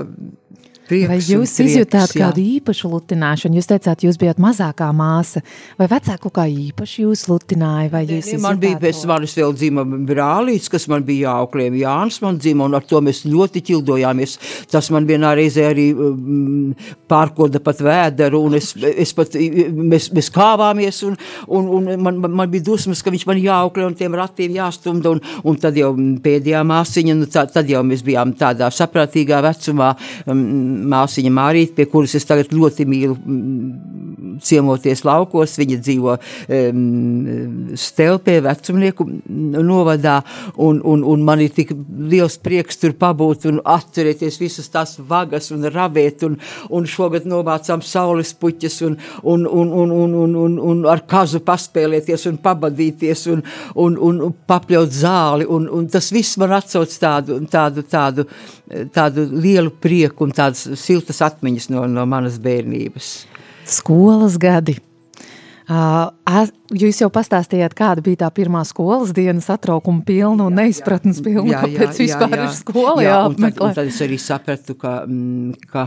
[0.93, 1.09] prieks.
[1.11, 2.27] Vai jūs prieks, izjutāt jā.
[2.27, 3.57] kādu īpašu lutināšanu?
[3.59, 5.43] Jūs teicāt, jūs bijat mazākā māsa,
[5.79, 9.85] vai vecāku kā īpaši jūs lutināja, vai jūs Ne, man bija pēc manis vēl dzima
[9.85, 14.37] brālīts, kas man bija jāauklē, Jānis man dzima, un ar to mēs ļoti ķildojāmies.
[14.71, 16.73] Tas man vienā reizē arī um,
[17.09, 21.17] pārkoda pat vēderu, un es, es pat, mēs, mēs kāvāmies, un,
[21.47, 25.15] un, un man, man, man bija dusmas, ka viņš man jāauklē, un tiem ratiem jāstumda,
[25.15, 29.93] un, un tad jau pēdējā māsiņa, nu, tā, tad jau mēs bijām tādā saprātīgā vecumā,
[30.31, 30.43] um,
[30.89, 33.17] māsiņa Mārīte, pie kuras es tagad ļoti mīlu
[34.43, 35.55] ciemoties laukos.
[35.59, 39.07] Viņa dzīvo um, stelpē, vecumnieku
[39.63, 40.19] novadā,
[40.61, 41.73] un, un, un man ir tik
[42.09, 46.37] liels prieks tur pabūt un atcerēties visas tās vagas un ravēt, un,
[46.73, 51.43] un šogad novācām saules puķas un, un, un, un, un, un, un, un ar kazu
[51.45, 53.43] paspēlēties un pabadīties un,
[53.75, 58.27] un, un, un papļaut zāli, un, un tas viss man atsauc tādu, tādu, tādu,
[58.93, 63.25] tādu lielu prieku un tādu tādas siltas atmiņas no, no manas bērnības.
[63.65, 64.79] skolas gadi.
[65.63, 66.11] Uh,
[66.75, 72.01] jūs jau pastāstījāt, kāda bija tā pirmā skolas diena, satraukuma pilna un neizpratnes pilna, kāpēc
[72.01, 73.69] vispār ir skola jā, un tad, jāapmeklē.
[73.69, 75.85] un tad es arī sapratu, ka, mm, ka,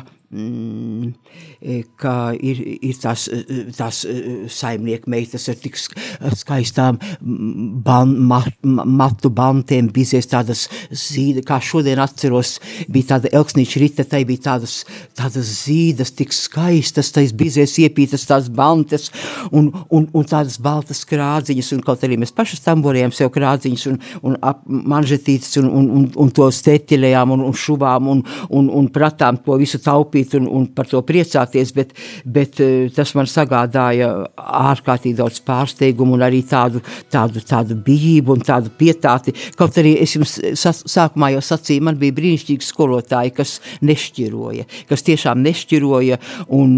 [2.00, 4.14] ka ir, ir tās, e, tās e,
[4.50, 5.94] saimnieku meitas ar tik sk-
[6.34, 12.56] skaistām mm, ban, mat, ma- matu bantiem, bizies tādas zīda, kā šodien atceros,
[12.90, 14.80] bija tāda elksnīša rita, tai bija tādas,
[15.16, 19.12] tādas zīdas, tik skaistas, tais bizies iepītas tās bantes
[19.52, 24.00] un, un, un tādas baltas krādziņas, un kaut arī mēs pašas tamborējām sev krādziņas un,
[24.26, 28.90] un ap, manžetītes un, un, un, un to steķelējām un, un šuvām un, un, un
[28.92, 29.78] pratām to visu
[30.16, 31.92] taupīt un, un par to priecāties, bet,
[32.24, 38.44] bet eh, tas man sagādāja ārkārtīgi daudz pārsteigumu un arī tādu, tādu, tādu bijību un
[38.44, 39.34] tādu pietāti.
[39.56, 45.42] Kaut arī es jums sākumā jau sacīju, man bija brīnišķīgi skolotāji, kas nešķiroja, kas tiešām
[45.44, 46.76] nešķiroja un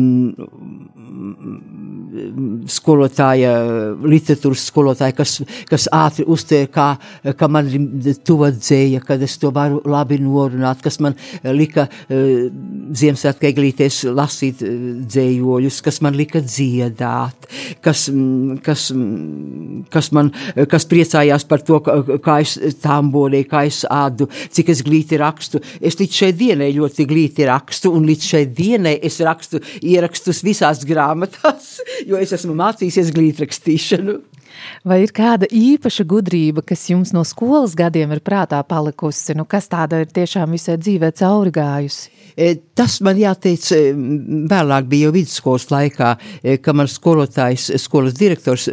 [2.71, 3.53] skolotāja,
[4.05, 5.39] literatūras skolotāja, kas,
[5.69, 6.89] kas ātri uztvēra, kā,
[7.39, 12.49] ka man ir tuva dzēja, kad es to varu labi norunāt, kas man lika uh,
[12.99, 14.75] Ziemassvētku eglīties lasīt uh,
[15.09, 17.49] dzējoļus, kas man lika dziedāt,
[17.85, 20.33] kas, mm, kas, mm, kas man,
[20.71, 21.81] kas priecājās par to,
[22.25, 25.61] kā es tamborēju, kā es ādu, cik es glīti rakstu.
[25.81, 30.85] Es līdz šai dienai ļoti glīti rakstu, un līdz šai dienai es rakstu ierakstus visās
[30.89, 31.79] grāmatās,
[32.09, 34.19] jo es esmu mācījies glītrakstīšanu.
[34.89, 39.37] Vai ir kāda īpaša gudrība, kas jums no skolas gadiem ir prātā palikusi?
[39.39, 42.15] Nu, kas tāda ir tiešām visai dzīvē cauri gājusi?
[42.39, 43.93] E, Tas man jāteic, e,
[44.51, 48.69] vēlāk bija jau vidusskolas laikā, e, ka man skolotājs, skolas direktors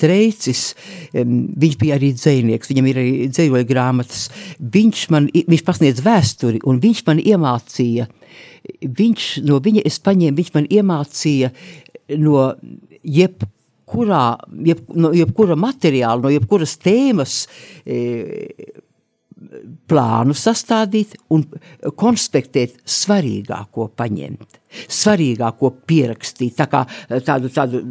[0.00, 0.62] Treicis,
[1.12, 4.30] viņš bija arī dzējnieks, viņam ir arī dzējoja grāmatas.
[4.58, 8.08] Viņš man, viņš pasniedz vēsturi un viņš man iemācīja,
[8.82, 11.52] viņš no viņa es paņēmu, viņš man iemācīja
[12.20, 12.52] no
[13.02, 13.44] jeb
[13.92, 14.22] kurā,
[14.64, 17.42] jeb, no jebkura materiāla, no jebkuras tēmas
[17.84, 17.98] e,
[19.90, 21.44] plānu sastādīt un
[21.98, 26.56] konspektēt svarīgāko paņemt, svarīgāko pierakstīt.
[26.58, 26.84] Tā kā,
[27.26, 27.82] tādu, tādu,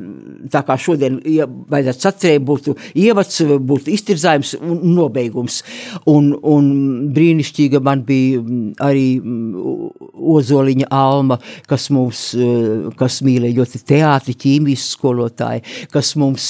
[0.52, 5.62] tā kā šodien ja vajadzētu sacerēt, būtu ievads, būtu iztirzājums un nobeigums.
[6.10, 6.70] Un, un
[7.16, 8.42] brīnišķīga man bija
[8.86, 9.06] arī
[10.22, 11.38] Ozoliņa Alma,
[11.70, 12.24] kas mums,
[13.00, 15.64] kas mīlēja ļoti teātri, ķīmijas skolotāji,
[15.94, 16.48] kas mums,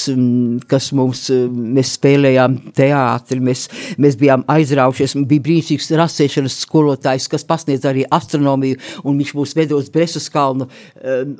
[0.70, 3.66] kas mums, mēs spēlējām teātri, mēs,
[4.02, 9.78] mēs bijām aizraušies, bija brīnišķīgs rasēšanas skolotājs, kas pasniedz arī astronomiju, un viņš mūs veda
[10.22, 10.68] uz kalnu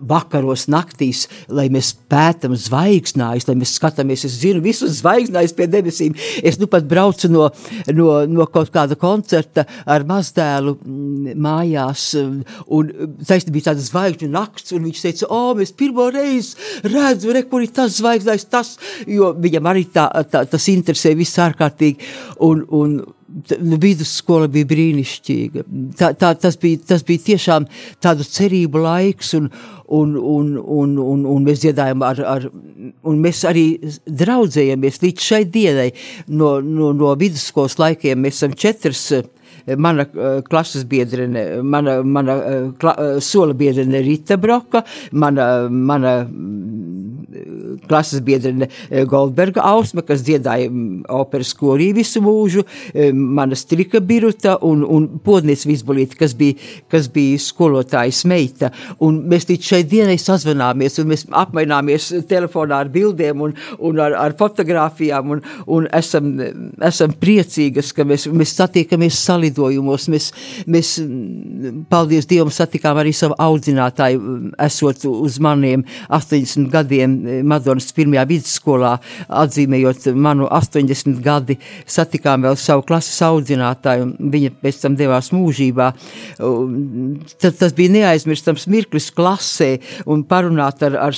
[0.09, 6.17] vakaros naktīs, lai mēs pētam zvaigznājus, lai mēs skatāmies, es zinu visus zvaigznājus pie debesīm.
[6.43, 7.49] Es nu pat braucu no,
[7.95, 10.77] no, no kaut kāda koncerta ar mazdēlu
[11.43, 12.09] mājās,
[12.73, 12.93] un
[13.29, 17.65] taisni bija tāda zvaigžņu nakts, un viņš teica, o, mēs pirmo reizi redzu, re, kur
[17.65, 18.77] ir tas zvaigznājs, tas,
[19.07, 22.13] jo viņam arī tā, tā, tas interesē viss ārkārtīgi,
[22.49, 23.01] un, un
[23.83, 25.65] vidusskola bija brīnišķīga.
[25.99, 27.67] Tā, tā, tas, bija, tas bija tiešām
[28.03, 29.49] tādu cerību laiks, un,
[29.89, 32.49] un, un, un, un, un mēs dziedājām ar, ar,
[33.09, 33.67] un mēs arī
[34.07, 35.91] draudzējamies līdz šai dienai
[36.29, 38.23] no, no, no vidusskolas laikiem.
[38.25, 39.07] Mēs esam četras
[39.77, 46.17] mana uh, klases biedrene, mana, mana uh, kla, sola biedrene Rita Broka, mana, mana
[47.89, 48.69] klases biedrene
[49.09, 50.71] Goldberga Ausma, kas dziedāja
[51.13, 52.65] operas korī visu mūžu,
[53.13, 56.59] mana strika biruta un, un podniec Vizbolīta, kas bija,
[56.93, 58.73] kas bija skolotājas meita.
[59.05, 64.17] Un mēs līdz šai dienai sazvanāmies un mēs apmaināmies telefonā ar bildēm un, un ar,
[64.27, 66.33] ar fotografijām un, un esam,
[66.83, 69.21] esam priecīgas, ka mēs, mēs satiekamies
[69.53, 70.31] salidojumos, mēs,
[70.67, 70.93] mēs,
[71.91, 78.97] paldies Dievam, satikām arī savu audzinātāju, esot uz maniem 80 gadiem Madonas pirmajā vidusskolā,
[79.29, 85.93] atzīmējot manu 80 gadi, satikām vēl savu klases audzinātāju, un viņa pēc tam devās mūžībā.
[87.43, 89.77] Tad tas bija neaizmirstams mirklis klasē
[90.07, 91.17] un parunāt ar, ar,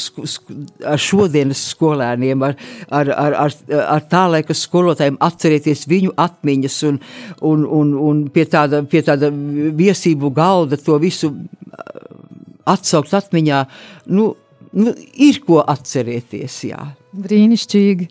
[0.84, 2.56] ar šodienas skolēniem, ar,
[2.90, 7.00] ar, ar, ar, ar tā laika skolotājiem, atcerēties viņu atmiņas un,
[7.44, 11.32] un, un, un pie, tāda, pie tāda viesību galda to visu
[12.64, 13.62] atsaukt atmiņā,
[14.16, 14.30] nu,
[14.72, 16.58] nu, ir ko atcerēties.
[16.70, 16.82] Jā.
[17.14, 18.08] Brīnišķīgi.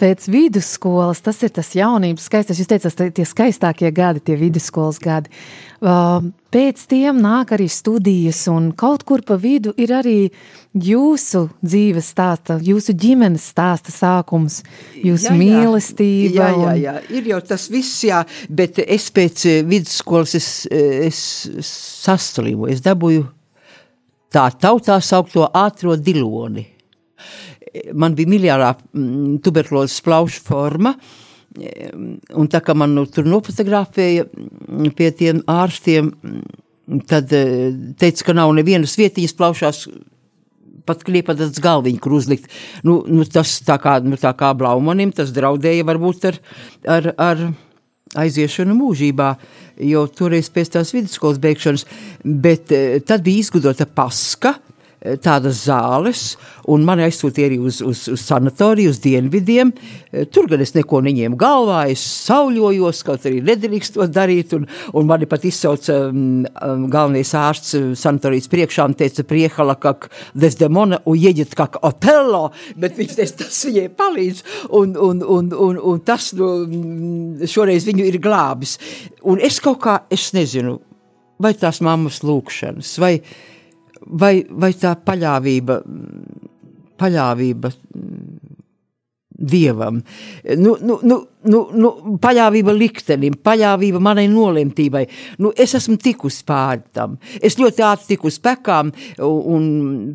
[0.00, 2.58] Pēc vidusskolas tas ir tas jaunības skaistais.
[2.58, 5.30] Jūs teicāt, tie skaistākie gadi, tie vidusskolas gadi.
[5.80, 10.16] Pēc tiem nāk arī studijas, un kaut kur pa vidu ir arī
[10.76, 14.58] jūsu dzīves stāsta, jūsu ģimenes stāsta sākums,
[15.00, 15.38] jūsu jā, jā.
[15.40, 16.34] mīlestība.
[16.36, 18.20] Jā, jā, jā, ir jau tas viss, jā,
[18.52, 21.22] bet es pēc vidusskolas es, es
[22.04, 23.24] saslimu, es dabūju
[24.30, 26.66] tā tautā saukto ātro diloni.
[27.96, 30.92] Man bija miljārā mm, tuberkulozes plaušu forma,
[31.58, 38.28] un tā kā man nu, tur nofotografēja mm, pie tiem ārstiem, mm, tad eh, teica,
[38.28, 39.82] ka nav nevienas vietiņas plaušās,
[40.86, 42.46] pat kliepatas galviņu, kur uzlikt.
[42.86, 46.40] Nu, nu, tas tā kā, nu, tā kā Blaumanim, tas draudēja varbūt ar,
[46.98, 47.44] ar, ar
[48.20, 49.34] aiziešanu mūžībā,
[49.90, 51.86] jo toreiz pēc tās vidusskolas beigšanas,
[52.24, 54.56] bet eh, tad bija izgudrota paska,
[55.00, 56.34] tādas zāles,
[56.68, 59.72] un mani aizsūtīja arī uz, uz, uz sanatoriju, uz dienvidiem.
[60.12, 64.66] Eh, tur gan es neko neņēmu galvā, es sauļojos, kaut arī nedrīkst to darīt, un,
[64.92, 66.44] un mani pat izsauca um,
[66.92, 73.16] galvenais ārsts sanatorijas priekšā un teica, priehala, kak Desdemona, un ieģit kak Otello, bet viņš
[73.16, 74.44] teica, tas viņai palīdz,
[74.76, 76.50] un, un, un, un, un tas nu,
[77.48, 78.76] šoreiz viņu ir glābis.
[79.28, 80.76] Un es kaut kā, es nezinu,
[81.40, 83.14] vai tās mammas lūkšanas, vai,
[84.06, 85.80] vai, vai tā paļāvība,
[87.00, 87.72] paļāvība
[89.40, 90.02] dievam.
[90.56, 95.04] Nu, nu, nu, nu, nu, paļāvība liktenim, paļāvība manai nolemtībai.
[95.40, 97.16] Nu, es esmu tikusi pāri tam.
[97.40, 99.64] Es ļoti ātri tiku uz pekām, un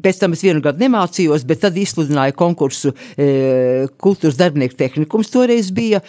[0.04, 5.72] pēc tam es vienu gadu nemācījos, bet tad izsludināju konkursu e, kultūras darbinieku tehnikums toreiz
[5.76, 6.02] bija,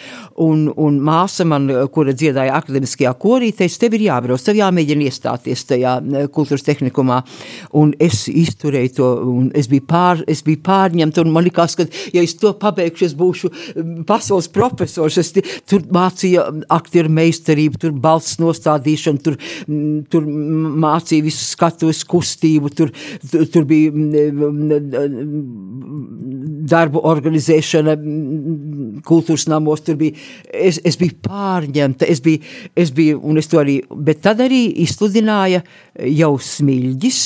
[0.43, 5.65] un, un māsa man, kura dziedāja akademiskajā korī, teica, tev ir jābrauc, tev jāmēģina iestāties
[5.71, 7.21] tajā e, kultūras tehnikumā,
[7.79, 11.87] un es izturēju to, un es biju, pār, es biju pārņemta, un man likās, ka,
[12.13, 13.53] ja es to pabeigšu, es būšu
[14.07, 15.31] pasaules profesors, Es
[15.67, 16.43] tur mācīju
[16.73, 19.37] aktieru meistarību, tur balss nostādīšanu, tur,
[20.11, 22.91] tur mācīju visu skatuves kustību, tur,
[23.31, 23.93] tur, tur bija
[26.67, 27.95] darbu organizēšana
[29.07, 30.17] kultūras namos, tur bija,
[30.51, 32.43] es, es biju pārņemta, es biju,
[32.75, 35.63] es biju, un es to arī, bet tad arī izsludināja
[36.11, 37.21] jau smilģis,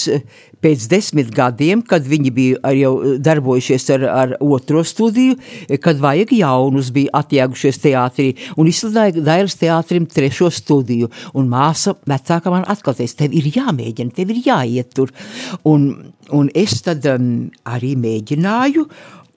[0.61, 5.37] pēc desmit gadiem, kad viņi bija jau darbojušies ar, ar otro studiju,
[5.83, 11.11] kad vajag jaunus, bija atjēgušies teātrī un izsludināja Dailas teātrim trešo studiju.
[11.37, 15.13] Un māsa vecāka man atkal teica, tev ir jāmēģina, tev ir jāiet tur.
[15.67, 15.89] Un,
[16.31, 18.87] un es tad um, arī mēģināju,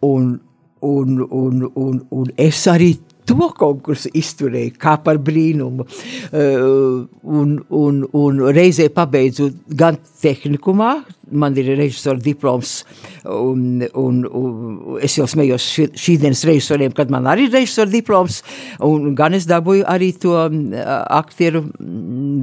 [0.05, 0.37] un,
[0.85, 2.95] un, un, un, un es arī
[3.29, 5.87] to konkursu izturēju kā par brīnumu.
[6.31, 10.93] Uh, un, un, un reizē pabeidzu gan tehnikumā,
[11.35, 12.77] man ir režisora diploms,
[13.25, 18.43] un, un, un es jau smējos šī, šīdienas režisoriem, kad man arī ir režisora diploms,
[18.85, 21.65] un gan es dabūju arī to aktieru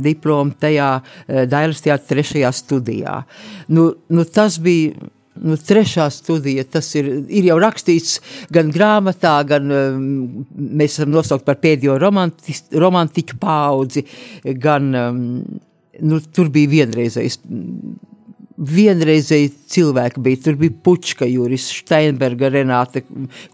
[0.01, 0.91] diplomu tajā
[1.51, 3.21] Dailas teātra trešajā studijā.
[3.71, 5.11] Nu, nu tas bija
[5.45, 8.19] nu, trešā studija, tas ir, ir jau rakstīts
[8.53, 10.05] gan grāmatā, gan um,
[10.55, 14.05] mēs esam nosaukt par pēdējo romanti, romantiķu paudzi,
[14.61, 15.25] gan um,
[16.01, 17.41] nu, tur bija vienreizējs
[18.61, 20.39] vienreizēji cilvēki bija.
[20.45, 23.03] Tur bija Puķa, Juris, Steinberga, Renāte,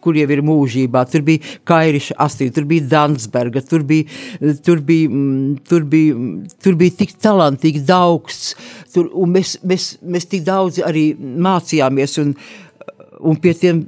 [0.03, 1.03] kur jau ir mūžībā.
[1.11, 4.07] Tur bija Kairiša Astrid, tur bija Dansberga, tur bija,
[4.65, 6.17] tur bija, mm, tur bija,
[6.63, 8.53] tur bija tik talantīgi daudz.
[8.93, 12.35] Tur, un mēs, mēs, mēs tik daudz arī mācījāmies un,
[13.23, 13.85] un pie tiem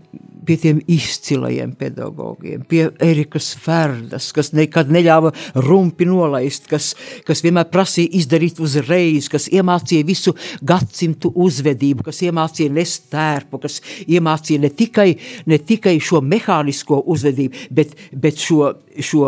[0.50, 5.30] pie tiem izcilajiem pedagogiem, pie Erikas Ferdas, kas nekad neļāva
[5.62, 6.96] rumpi nolaist, kas,
[7.28, 10.34] kas vienmēr prasīja izdarīt uzreiz, kas iemācīja visu
[10.66, 13.78] gadsimtu uzvedību, kas iemācīja nest tērpu, kas
[14.08, 15.10] iemācīja ne tikai,
[15.46, 18.72] ne tikai šo mehānisko uzvedību, bet, bet šo,
[19.06, 19.26] šo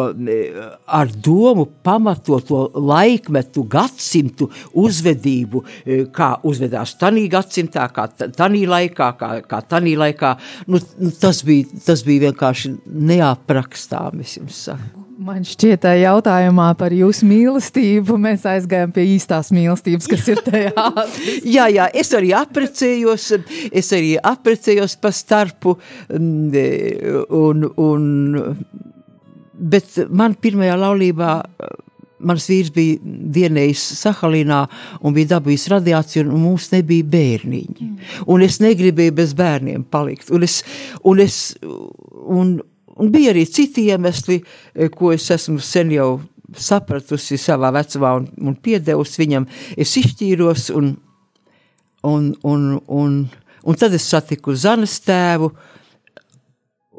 [0.99, 4.49] ar domu pamatoto laikmetu, gadsimtu
[4.81, 5.63] uzvedību,
[6.15, 8.07] kā uzvedās tanī gadsimtā, kā
[8.37, 10.35] tanī laikā, kā, kā tanī laikā.
[10.67, 12.75] Nu, nu, tas, bija, tas bija vienkārši
[13.11, 15.01] neaprakstām, es jums saku.
[15.21, 20.85] Man šķiet, ka jautājumā par jūsu mīlestību mēs aizgājām pie īstās mīlestības, kas ir tajā.
[21.55, 23.27] jā, jā, es arī apprecējos,
[23.69, 25.75] es arī apprecējos pa starpu,
[26.09, 28.07] mm, un, un,
[29.61, 31.31] bet man pirmajā laulībā
[32.25, 32.97] mans vīrs bija
[33.35, 34.61] dienējis Sahalinā
[35.01, 37.87] un bija dabījis radiāciju, un mums nebija bērniņi.
[37.87, 38.11] Mm.
[38.31, 40.31] Un es negribēju bez bērniem palikt.
[40.33, 40.61] Un, es,
[41.07, 42.57] un, es, un,
[42.95, 44.41] un bija arī citi iemesli,
[44.75, 46.11] eh, ko es esmu sen jau
[46.57, 49.47] sapratusi savā vecumā un, un piedevusi viņam.
[49.77, 50.93] Es izšķīros un,
[52.07, 53.17] un, un, un,
[53.63, 55.51] un tad es satiku Zanes tēvu,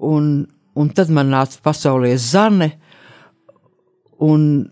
[0.02, 0.32] un,
[0.78, 2.72] un tad man nāca pasaulē Zane,
[4.22, 4.70] un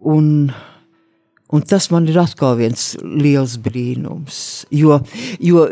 [0.00, 0.52] Un,
[1.48, 4.38] un tas man ir atkal viens liels brīnums.
[4.74, 5.00] Jo,
[5.42, 5.64] jo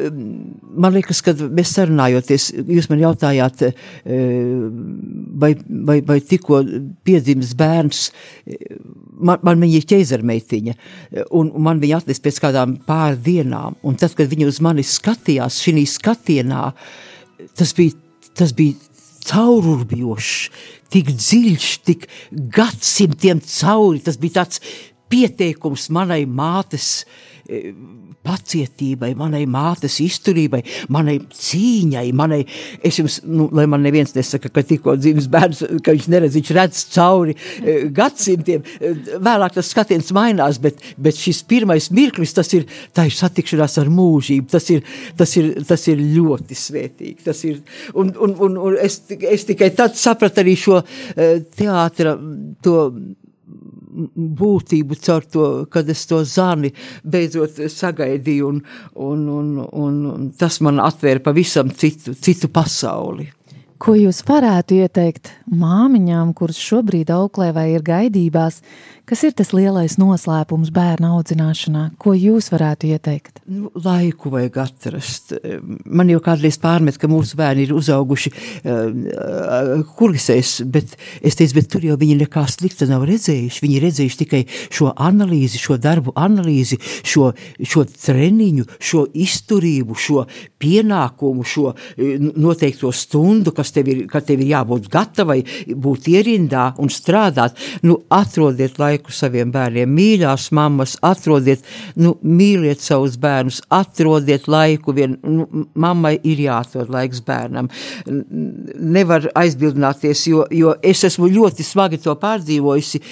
[0.74, 4.26] man liekas, ka mēs sarunājoties, jūs man jautājāt, eh,
[5.44, 5.53] vai,
[5.90, 6.62] vai, vai tikko
[7.07, 8.05] piedzimis bērns,
[9.14, 10.78] man, man viņa ir ķeizarmeitiņa,
[11.30, 13.78] un, man viņa atnesa pēc kādām pār dienām.
[13.86, 16.72] Un tad, kad viņa uz mani skatījās šī skatienā,
[17.57, 17.97] tas bija,
[18.37, 18.74] tas bija
[19.26, 20.34] caururbjošs,
[20.93, 22.07] tik dziļš, tik
[22.57, 24.03] gadsimtiem cauri.
[24.07, 24.62] Tas bija tāds
[25.12, 27.07] pieteikums manai mātes e,
[28.26, 32.40] pacietībai, manai mātes izturībai, manai cīņai, manai,
[32.84, 36.53] es jums, nu, lai man neviens nesaka, ka tikko dzīves bērns, ka viņš neredz, viņš
[36.57, 38.92] redz cauri e, gadsimtiem, e,
[39.22, 42.66] vēlāk tas skatiens mainās, bet, bet šis pirmais mirklis, tas ir,
[42.97, 44.82] tā ir satikšanās ar mūžību, tas ir,
[45.18, 47.62] tas ir, tas ir ļoti svētīgi, tas ir,
[47.94, 50.82] un, un, un, un es, es tikai tad sapratu arī šo
[51.57, 52.16] teātra,
[52.64, 52.76] to
[53.97, 56.72] būtību caur to, kad es to zani
[57.05, 58.61] beidzot sagaidīju, un,
[58.94, 63.30] un, un, un, un tas man atvēra pavisam citu, citu pasauli.
[63.76, 68.62] Ko jūs varētu ieteikt māmiņām, kuras šobrīd auklē vai ir gaidībās,
[69.07, 71.82] Kas ir tas lielais noslēpums bērnu audzināšanā?
[72.02, 73.36] Ko jūs varētu ieteikt?
[73.46, 75.30] Nu, laiku vajag atrast.
[75.86, 81.68] Man jau kādreiz pārmet, ka mūsu bērni ir uzauguši uh, kurgisēs, bet es teicu, bet
[81.70, 83.62] tur jau viņi nekā slikta nav redzējuši.
[83.62, 84.40] Viņi redzējuši tikai
[84.74, 87.30] šo analīzi, šo darbu analīzi, šo,
[87.62, 90.26] šo treniņu, šo izturību, šo
[90.59, 91.76] pienākumu, šo
[92.34, 95.38] noteikto stundu, kas tev ir, tev ir jābūt gatavai,
[95.70, 97.54] būt ierindā un strādāt.
[97.86, 99.90] Nu, atrodiet laiku laiku saviem bērniem.
[99.92, 101.64] Mīļās mammas, atrodiet,
[101.97, 104.94] nu, mīliet savus bērnus, atrodiet laiku.
[104.97, 107.68] Vien, nu, mammai ir jāatrod laiks bērnam.
[108.07, 113.03] Nevar aizbildināties, jo, jo es esmu ļoti smagi to pārdzīvojusi.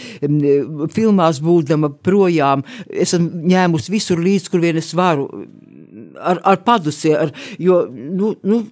[0.94, 5.28] Filmās būdama projām, esmu ņēmusi visur līdz, kur vien es varu.
[6.14, 8.62] Ar, ar padusie, ar, jo, nu, nu,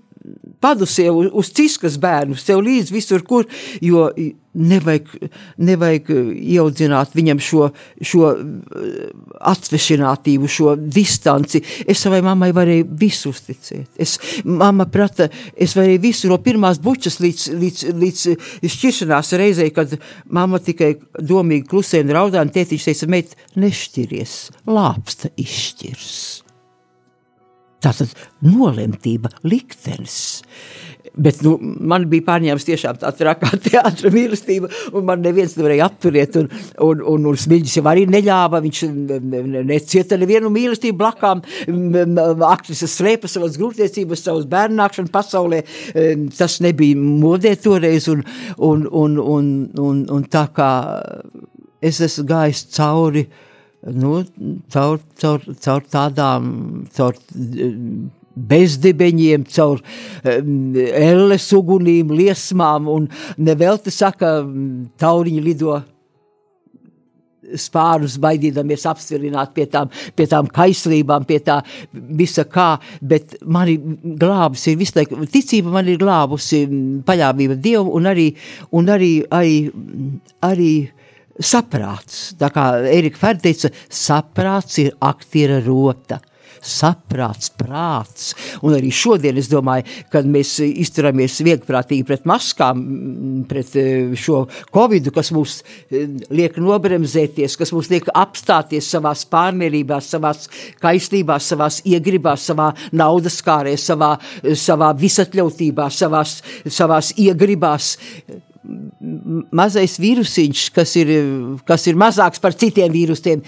[0.63, 3.49] padusie uz, uz ciskas bērnu, sev līdz visur, kur,
[3.83, 4.07] jo
[4.59, 5.09] nevajag,
[5.63, 7.69] nevajag ieaudzināt viņam šo,
[8.05, 8.99] šo eh,
[9.53, 11.63] atsvešinātību, šo distanci.
[11.87, 13.89] Es savai mammai varēju visu uzticēt.
[14.03, 18.27] Es, mamma prata, es varēju visu no pirmās bučas līdz, līdz, līdz
[18.77, 19.97] šķiršanās reizei, kad
[20.31, 24.39] mamma tikai domīgi klusēja un raudāja, un tētiņš teica, meit, nešķiries,
[24.69, 26.42] lāpsta izšķirs.
[27.83, 28.13] Tātad
[28.47, 30.19] nolemtība, liktenis.
[31.13, 36.39] Bet nu, man bija pārņēmis tiešām tā trakā teātra mīlestība, un man neviens nevarēja apturēt.
[36.41, 36.49] Un,
[36.87, 38.83] un, un, un Smilģis jau arī neļāva, viņš
[39.69, 41.45] necieta nevienu mīlestību blakām.
[42.49, 45.63] Aktrises slēpa savas grūtniecības, savas bērnākšanu pasaulē.
[46.39, 48.25] Tas nebija modē toreiz, un,
[48.57, 50.73] un, un, un, un, un tā kā
[51.83, 53.27] es esmu gājis cauri
[53.91, 54.23] nu,
[54.73, 56.51] caur, caur, caur tādām,
[56.95, 57.73] caur eh,
[58.33, 59.83] bezdibeņiem, caur
[60.25, 64.39] um, elles ugunīm, liesmām, un nevelti saka,
[65.03, 65.81] tauriņi lido
[67.59, 71.59] spārus, baidīdamies apstiprināt pie tām, pie tām kaislībām, pie tā
[71.93, 76.65] visa kā, bet mani glābus ir visu laiku, ticība man ir glābusi
[77.07, 78.31] paļāvība Dievu un arī,
[78.79, 79.57] un arī, arī,
[80.47, 80.73] arī
[81.47, 82.33] saprāts.
[82.39, 86.21] Tā kā Erika Ferdi teica, saprāts ir aktiera rota.
[86.63, 88.29] saprāts, prāts.
[88.63, 89.83] Un arī šodien es domāju,
[90.13, 92.85] kad mēs izturamies viegprātīgi pret maskām,
[93.51, 95.57] pret eh, šo covidu, kas mūs
[95.91, 100.47] eh, liek nobremzēties, kas mūs liek apstāties savās pārmērībās, savās
[100.83, 104.15] kaislībās, savās iegribās, savā naudas kārē, savā,
[104.55, 107.97] savā visatļautībā, savās iegribās
[109.55, 111.13] mazais vīrusiņš, kas ir,
[111.69, 113.43] kas ir mazāks par citiem vīrusiem,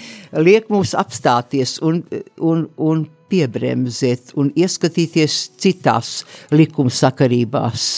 [0.44, 2.02] liek mums apstāties un,
[2.40, 6.20] un, un piebremzēt un ieskatīties citās
[6.54, 7.88] likumsakarībās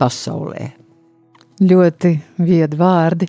[0.00, 0.79] pasaulē.
[1.60, 3.26] Ļoti viedi vārdi.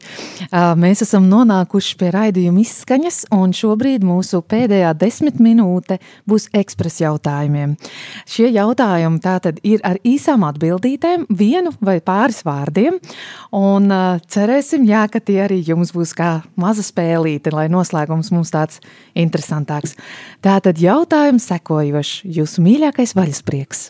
[0.79, 5.97] Mēs esam nonākuši pie raidījuma izskaņas, un šobrīd mūsu pēdējā desmit minūte
[6.31, 7.75] būs ekspres jautājumiem.
[8.23, 13.03] Šie jautājumi tātad ir ar īsām atbildītēm, vienu vai pāris vārdiem,
[13.51, 13.91] un
[14.31, 18.79] cerēsim, jā, ka tie arī jums būs kā maza spēlīte, lai noslēgums mums tāds
[19.11, 19.99] interesantāks.
[20.39, 22.21] Tātad jautājums sekojošs.
[22.31, 23.89] Jūsu mīļākais vaļasprieks?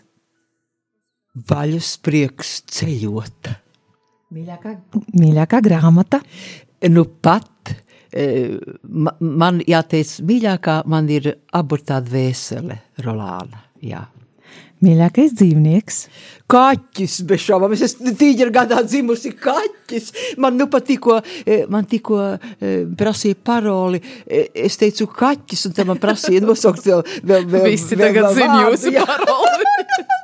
[1.46, 3.60] Vaļasprieks ceļot.
[4.32, 4.78] Mīļākā,
[5.20, 6.22] mīļākā grāmata?
[6.88, 7.74] Nu pat
[8.16, 8.56] e,
[8.88, 14.06] man jāteic, mīļākā man ir abortā dvēsele Rolāna, jā.
[14.82, 15.98] Mīļākais dzīvnieks?
[16.50, 17.76] Kaķis, bez šaubām.
[17.76, 20.10] Es esmu tīģeru gadā dzimusi kaķis.
[20.42, 24.02] Man nu pat tikko, e, man tikko e, prasīja paroli.
[24.32, 28.40] Es teicu kaķis, un tad man prasīja nosaukt vēl, vēl, vēl Visi vēl, tagad vēl
[28.40, 29.72] zina jūsu paroli.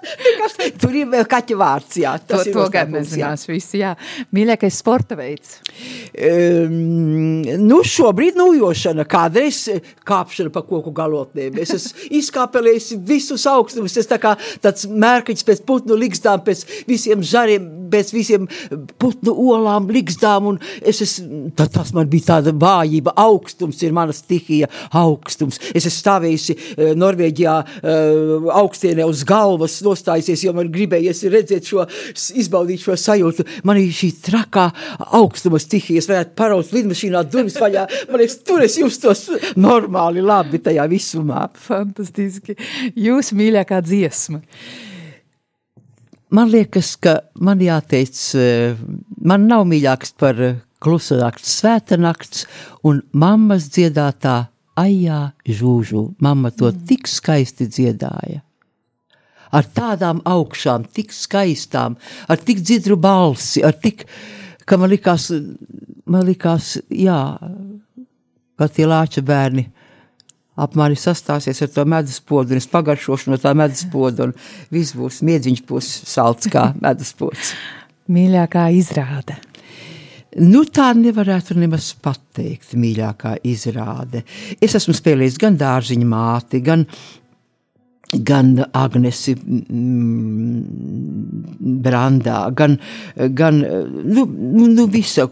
[0.82, 2.14] Tur ir vēl kaķa vārds, jā.
[2.30, 3.94] To, to gan nezinās visi, jā.
[4.36, 5.58] Mīļākais sporta veids?
[6.18, 9.66] Um, nu, šobrīd nūjošana, kādreiz
[10.08, 11.60] kāpšana pa koku galotnēm.
[11.62, 17.24] Es esmu izkāpelējis visus augstumus, es tā kā tāds mērkaņš pēc putnu likstām, pēc visiem
[17.26, 18.48] žariem, pēc visiem
[19.02, 24.16] putnu olām likstām, un es esmu, tā, tas man bija tāda vājība, augstums ir mana
[24.16, 25.60] stihija, augstums.
[25.74, 31.86] Es esmu stāvējusi uh, Norvēģijā uh, augstienē uz galvas, nostājusies, jo man gribējies redzēt šo,
[32.38, 33.46] izbaudīt šo sajūtu.
[33.68, 34.70] Man ir šī trakā
[35.18, 39.28] augstuma stihija, es varētu paraut lidmašīnā durvis vaļā, man liekas, tur es justos
[39.58, 41.48] normāli labi tajā visumā.
[41.68, 42.58] Fantastiski.
[42.96, 44.42] Jūsu mīļākā dziesma?
[46.30, 48.18] Man liekas, ka man jāteic,
[49.24, 50.42] man nav mīļāks par
[50.84, 52.44] klusa nakts, svēta nakts
[52.86, 54.42] un mammas dziedātā
[54.78, 56.04] ajā žūžu.
[56.22, 56.84] Mamma to mm.
[56.90, 58.44] tik skaisti dziedāja
[59.52, 64.06] ar tādām augšām, tik skaistām, ar tik dzidru balsi, ar tik,
[64.68, 65.30] ka man likās,
[66.06, 67.22] man likās, jā,
[68.58, 69.68] ka tie lāča bērni
[70.58, 74.34] ap mani sastāsies ar to medus podu, un es pagaršošu no tā medus podu, un
[74.74, 77.54] viss būs, miedziņš būs salds kā medus pods.
[78.12, 79.38] Mīļākā izrāde.
[80.38, 84.22] Nu, tā nevarētu nemaz pateikt, mīļākā izrāde.
[84.62, 86.84] Es esmu spēlējis gan dārziņa māti, gan
[88.14, 89.36] gan Agnesi
[91.60, 92.78] Brandā, gan,
[93.16, 93.60] gan
[94.04, 94.26] nu,
[94.72, 95.28] nu visu.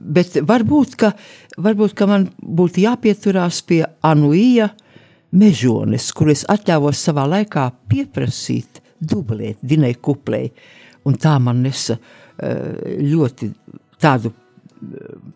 [0.00, 1.12] Bet varbūt, ka,
[1.60, 4.70] varbūt, ka man būtu jāpieturās pie Anuija
[5.36, 10.50] mežones, kur es atļāvos savā laikā pieprasīt dublēt Dinai kuplei.
[11.08, 13.50] Un tā man nesa eh, ļoti
[14.00, 14.36] tādu eh,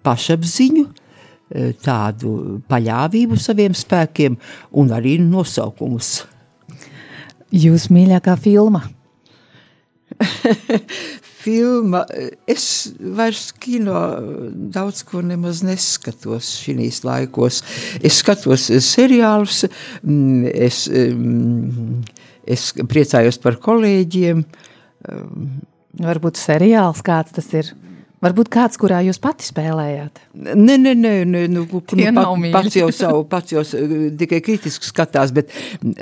[0.05, 4.37] pašapziņu, eh, tādu paļāvību saviem spēkiem
[4.81, 6.23] un arī nosaukumus
[7.55, 8.83] Jūsu mīļākā filma?
[11.45, 12.03] filma.
[12.51, 12.67] Es
[12.99, 14.01] vairs kino
[14.75, 17.61] daudz ko nemaz neskatos šīs laikos.
[18.03, 19.65] Es skatos seriālus,
[20.03, 22.03] mm, es, mm,
[22.57, 24.45] es priecājos par kolēģiem.
[26.05, 27.75] Varbūt seriāls kāds tas ir?
[28.25, 30.21] Varbūt kāds, kurā jūs pati spēlējāt?
[30.33, 33.65] Nē, nē, nē, nē nu, nu, pat, pats jau savu, pats jau
[34.17, 35.51] tikai kritiski skatās, bet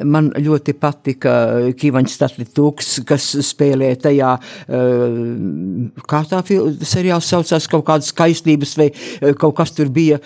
[0.07, 1.33] man ļoti patika
[1.81, 4.31] Kīvaņš Statlitūks, kas spēlē tajā,
[6.13, 6.43] kā tā
[6.87, 8.89] seriāls saucās, kaut kādas skaistības vai
[9.41, 10.21] kaut kas tur bija,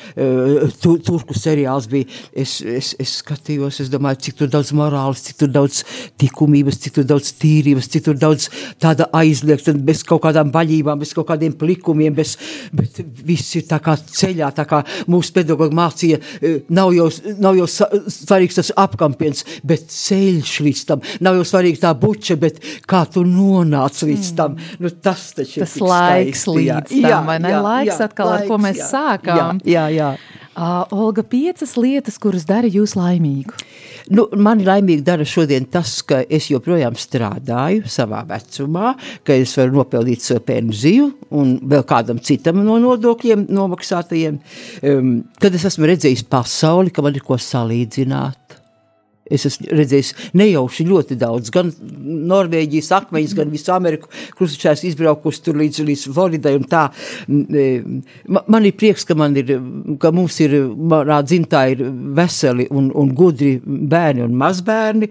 [0.82, 2.10] tu, turku seriāls bija.
[2.36, 5.80] Es, es, es skatījos, es domāju, cik tur daudz morāles, cik tur daudz
[6.20, 8.50] tikumības, cik tur daudz tīrības, cik tur daudz
[8.82, 12.36] tāda aizliegta, bez kaut kādām baļībām, bez kaut kādiem plikiem likumiem, bez,
[12.72, 17.08] bet viss ir tā kā ceļā, tā kā mūsu pedagogi mācīja, e, nav jau,
[17.38, 22.60] nav jau svarīgs tas apkampiens, bet ceļš līdz tam, nav jau svarīgi tā buča, bet
[22.86, 24.80] kā tu nonāc līdz tam, mm.
[24.82, 27.02] nu tas taču tas ir laiks skaisti, līdz jā.
[27.02, 27.54] tam, jā, vai ne?
[27.54, 29.62] Jā, laiks jā, atkal, laiks, ar ko mēs jā, sākām.
[29.64, 30.42] Jā, jā, jā.
[30.56, 33.52] Uh, Olga, piecas lietas, kuras dara jūs laimīgu.
[34.16, 38.94] Nu, mani laimīgi dara šodien tas, ka es joprojām strādāju savā vecumā,
[39.26, 44.40] ka es varu nopelnīt savu pensiju un vēl kādam citam no nodokļiem nomaksātajiem.
[44.80, 48.45] Um, kad es esmu redzējis pasauli, ka man ir ko salīdzināt.
[49.30, 51.72] Es esmu redzējis nejauši ļoti daudz, gan
[52.30, 56.84] Norvēģijas akmeņus, gan visu Ameriku krustačās izbraukus tur līdz, līdz Floridai un tā.
[58.26, 59.56] Man ir prieks, ka man ir,
[60.02, 60.56] ka mums ir,
[60.94, 61.84] manā dzimtā ir
[62.16, 65.10] veseli un, un gudri bērni un mazbērni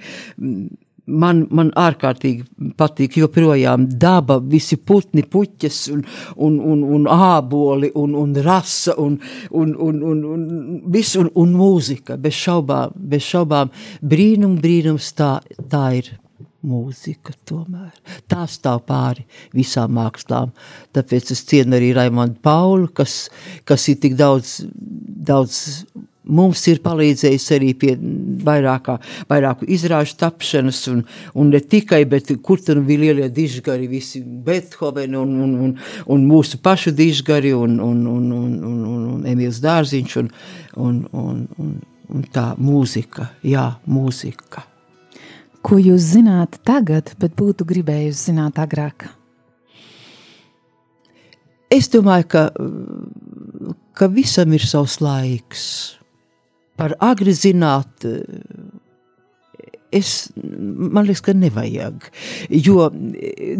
[1.06, 6.03] man, man ārkārtīgi patīk joprojām daba, visi putni, puķes un,
[6.36, 9.18] un, un, un āboli un, un rasa un,
[9.51, 10.45] un, un, un, un,
[10.91, 15.38] viss, un, un mūzika, bez šaubām, bez šaubām, brīnum, brīnums tā,
[15.72, 16.14] tā ir
[16.66, 17.93] mūzika tomēr.
[18.30, 19.26] Tā stāv pāri
[19.56, 20.53] visām mākslām.
[20.95, 23.28] Tāpēc es cienu arī Raimondu Paulu, kas,
[23.70, 25.60] kas ir tik daudz, daudz
[26.28, 27.95] mums ir palīdzējis arī pie
[28.45, 28.97] vairākā,
[29.30, 31.01] vairāku izrāžu tapšanas, un,
[31.38, 35.73] un ne tikai, bet kur tur bija lielie dižgari, visi Bethoveni un, un, un,
[36.11, 40.32] un mūsu pašu dižgari, un, un, un, un, un, un, un Emīls Dārziņš, un,
[40.76, 41.76] un, un, un,
[42.15, 44.65] un tā mūzika, jā, mūzika.
[45.65, 49.07] Ko jūs zināt tagad, bet būtu gribējusi zināt agrāk?
[51.73, 52.43] Es domāju, ka,
[53.97, 55.63] ka visam ir savs laiks
[56.80, 58.05] par agri zināt,
[59.95, 62.09] es, man liekas, ka nevajag.
[62.51, 62.89] Jo,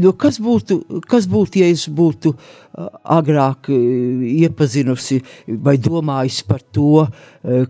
[0.04, 2.34] jo kas, būtu, kas būtu, ja es būtu
[3.16, 7.06] agrāk iepazinusi vai domājusi par to,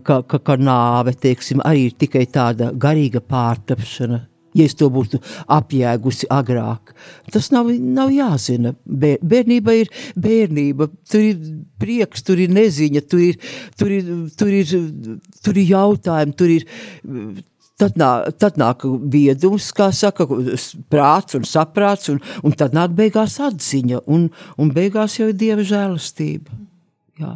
[0.02, 4.24] ka, ka, ka nāve, teiksim, arī ir tikai tāda garīga pārtapšana
[4.56, 5.20] ja es to būtu
[5.52, 6.94] apjēgusi agrāk.
[7.32, 8.74] Tas nav, nav jāzina.
[8.86, 11.50] Bērnība ir bērnība, tur ir
[11.80, 13.40] prieks, tur ir neziņa, tur ir,
[13.78, 14.72] tur ir, tur ir,
[15.44, 16.66] tur ir jautājumi, tur ir.
[17.76, 20.24] Tad nāk, tad nāk viedums, kā saka,
[20.88, 25.60] prāts un saprāts, un, un tad nāk beigās atziņa, un, un beigās jau ir dieva
[25.60, 26.56] žēlastība.
[27.20, 27.34] Jā.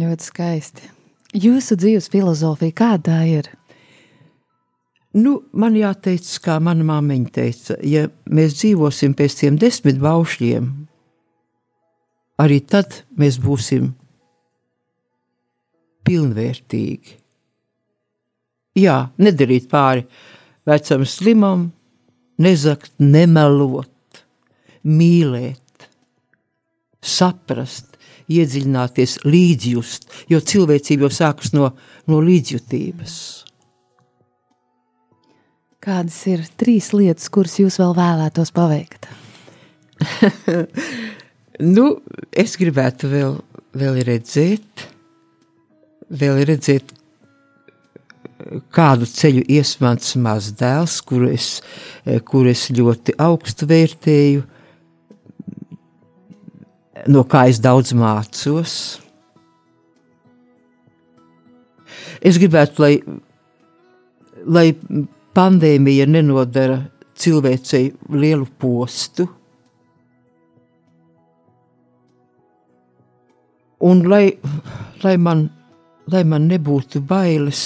[0.00, 0.88] Ļoti skaisti.
[1.36, 3.52] Jūsu dzīves filozofija kāda ir?
[5.18, 10.68] Nu, man jāteic, kā mana māmiņa teica, ja mēs dzīvosim pēc tiem desmit baušļiem,
[12.38, 13.90] arī tad mēs būsim
[16.06, 17.16] pilnvērtīgi.
[18.78, 20.06] Jā, nedarīt pāri
[20.70, 21.66] vecam slimam,
[22.38, 24.22] nezakt, nemelot,
[24.86, 25.90] mīlēt,
[27.02, 27.98] saprast,
[28.30, 31.72] iedziļināties, līdzjust, jo cilvēcība jau sākas no,
[32.06, 33.16] no līdzjutības.
[35.80, 39.06] Kādas ir trīs lietas, kuras jūs vēl vēlētos paveikt?
[41.76, 41.84] nu,
[42.36, 43.36] es gribētu vēl,
[43.80, 44.82] vēl redzēt,
[46.20, 46.92] vēl redzēt,
[48.76, 51.46] kādu ceļu ies mans mazdēls, kuru es,
[52.28, 54.42] kuru es ļoti augstu vērtēju,
[57.08, 58.74] no kā es daudz mācos.
[62.20, 62.92] Es gribētu, lai,
[64.44, 64.66] lai
[65.40, 66.82] pandēmija nenodara
[67.16, 69.24] cilvēcei lielu postu.
[73.80, 74.26] Un lai,
[75.00, 75.46] lai, man,
[76.12, 77.62] lai man nebūtu bailes,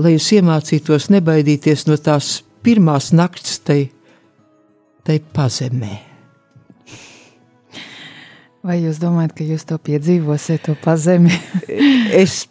[0.00, 3.82] lai es iemācītos nebaidīties no tās pirmās nakts tai,
[5.04, 5.96] tai pazemē.
[8.64, 11.36] Vai jūs domājat, ka jūs to piedzīvosiet, to pazemi?
[12.22, 12.46] es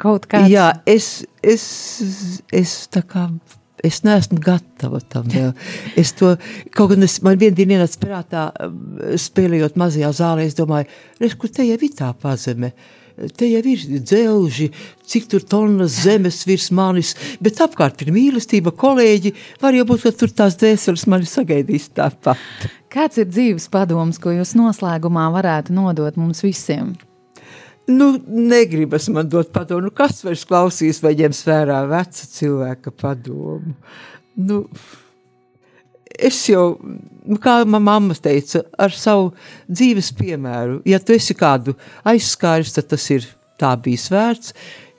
[0.00, 0.50] kaut kāds.
[0.52, 1.64] Jā, es, es,
[2.52, 3.28] es tā kā.
[3.80, 5.54] Es neesmu gatava tam vēl.
[6.00, 6.34] Es to
[6.76, 8.42] kaut gan es, man vienā dienā ienāca prātā,
[9.16, 10.44] spēlējot mazajā zālē.
[10.44, 10.90] Es domāju,
[11.20, 12.74] redz, kur te jau ir tā pazeme.
[13.36, 14.70] Te jau ir dzelži,
[15.08, 19.34] cik tur tonnas zemes virs manis, bet apkārt ir mīlestība, kolēģi.
[19.60, 22.40] Var jau būt, ka tur tās dēseles mani sagaidīs tāpat.
[22.92, 26.96] Kāds ir dzīves padoms, ko jūs noslēgumā varētu nodot mums visiem?
[27.90, 29.88] Nu, negribas man dot padomu.
[29.88, 33.74] Nu, kas vairs klausīs vai ņems vērā veca cilvēka padomu?
[34.38, 34.60] Nu,
[36.14, 36.76] es jau,
[37.24, 39.32] nu, kā manā mamma teica, ar savu
[39.70, 41.74] dzīves piemēru, ja tu esi kādu
[42.06, 43.26] aizskāris, tad tas ir
[43.60, 44.54] tā bijis vērts.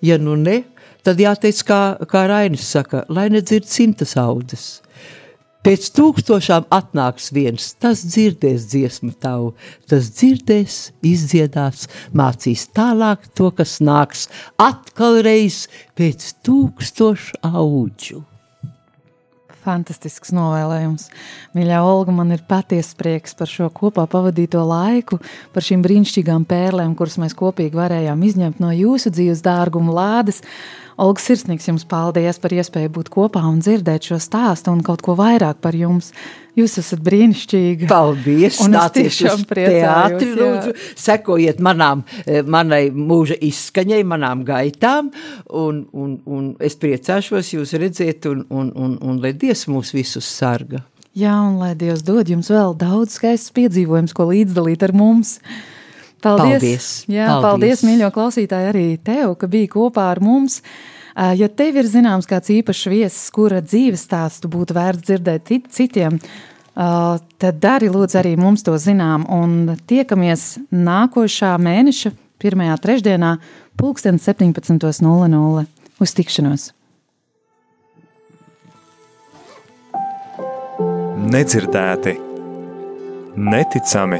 [0.06, 0.64] Ja nu ne,
[1.06, 4.82] tad jāteic, kā, kā Rainis saka, lai nedzird simtas audas.
[5.62, 9.52] Pēc tūkstošām atnāks viens, tas dzirdēs dziesmu tavu,
[9.86, 11.86] tas dzirdēs, izdziedās,
[12.18, 14.26] mācīs tālāk to, kas nāks
[14.58, 18.24] atkal reiz pēc tūkstošu auģu.
[19.62, 21.12] Fantastisks novēlējums.
[21.54, 25.20] Mīļā Olga, man ir patiesa prieks par šo kopā pavadīto laiku,
[25.54, 30.42] par šīm brīnišķīgām pērlēm, kuras mēs kopīgi varējām izņemt no jūsu dzīves dārguma lādes.
[31.02, 35.16] Olga Sirsnīgs, jums paldies par iespēju būt kopā un dzirdēt šo stāstu un kaut ko
[35.18, 36.12] vairāk par jums.
[36.60, 37.88] Jūs esat brīnišķīgi.
[37.90, 38.60] Paldies!
[38.62, 45.10] Un es tiešām priecājos, teātri, lūdzu, sekojiet manām, eh, manai mūža izskaņai, manām gaitām,
[45.48, 50.28] un, un, un es priecāšos jūs redzēt, un, un, un, un lai Dievs mūs visus
[50.28, 50.84] sarga.
[51.18, 55.40] Jā, un lai Dievs dod jums vēl daudz skaistas piedzīvojumus, ko līdzdalīt ar mums.
[56.22, 56.62] Paldies!
[56.62, 57.84] Paldies, Jā, paldies, paldies.
[57.88, 60.60] mīļo klausītāji, arī tev, ka biji kopā ar mums.
[61.38, 66.20] Ja tev ir zināms kāds īpašs viesis, kura dzīves stāstu būtu vērts dzirdēt cit- citiem,
[66.76, 69.26] tad dari lūdzu arī mums to zinām.
[69.28, 73.34] Un tiekamies nākošā mēneša pirmajā trešdienā,
[73.78, 75.66] pulksten 17.00.
[76.02, 76.72] Uz tikšanos!
[81.32, 82.16] nedzirdēti,
[83.38, 84.20] neticami,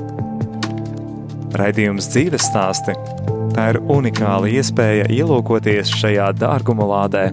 [1.57, 2.95] Raidījums dzīves stāsti-
[3.55, 7.25] tā ir unikāla iespēja ielūkoties šajā dārguma lādē.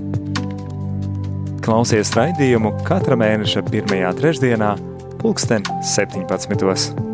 [1.63, 4.73] Klausies raidījumu katra mēneša pirmajā trešdienā,
[5.21, 7.08] pulksten 17.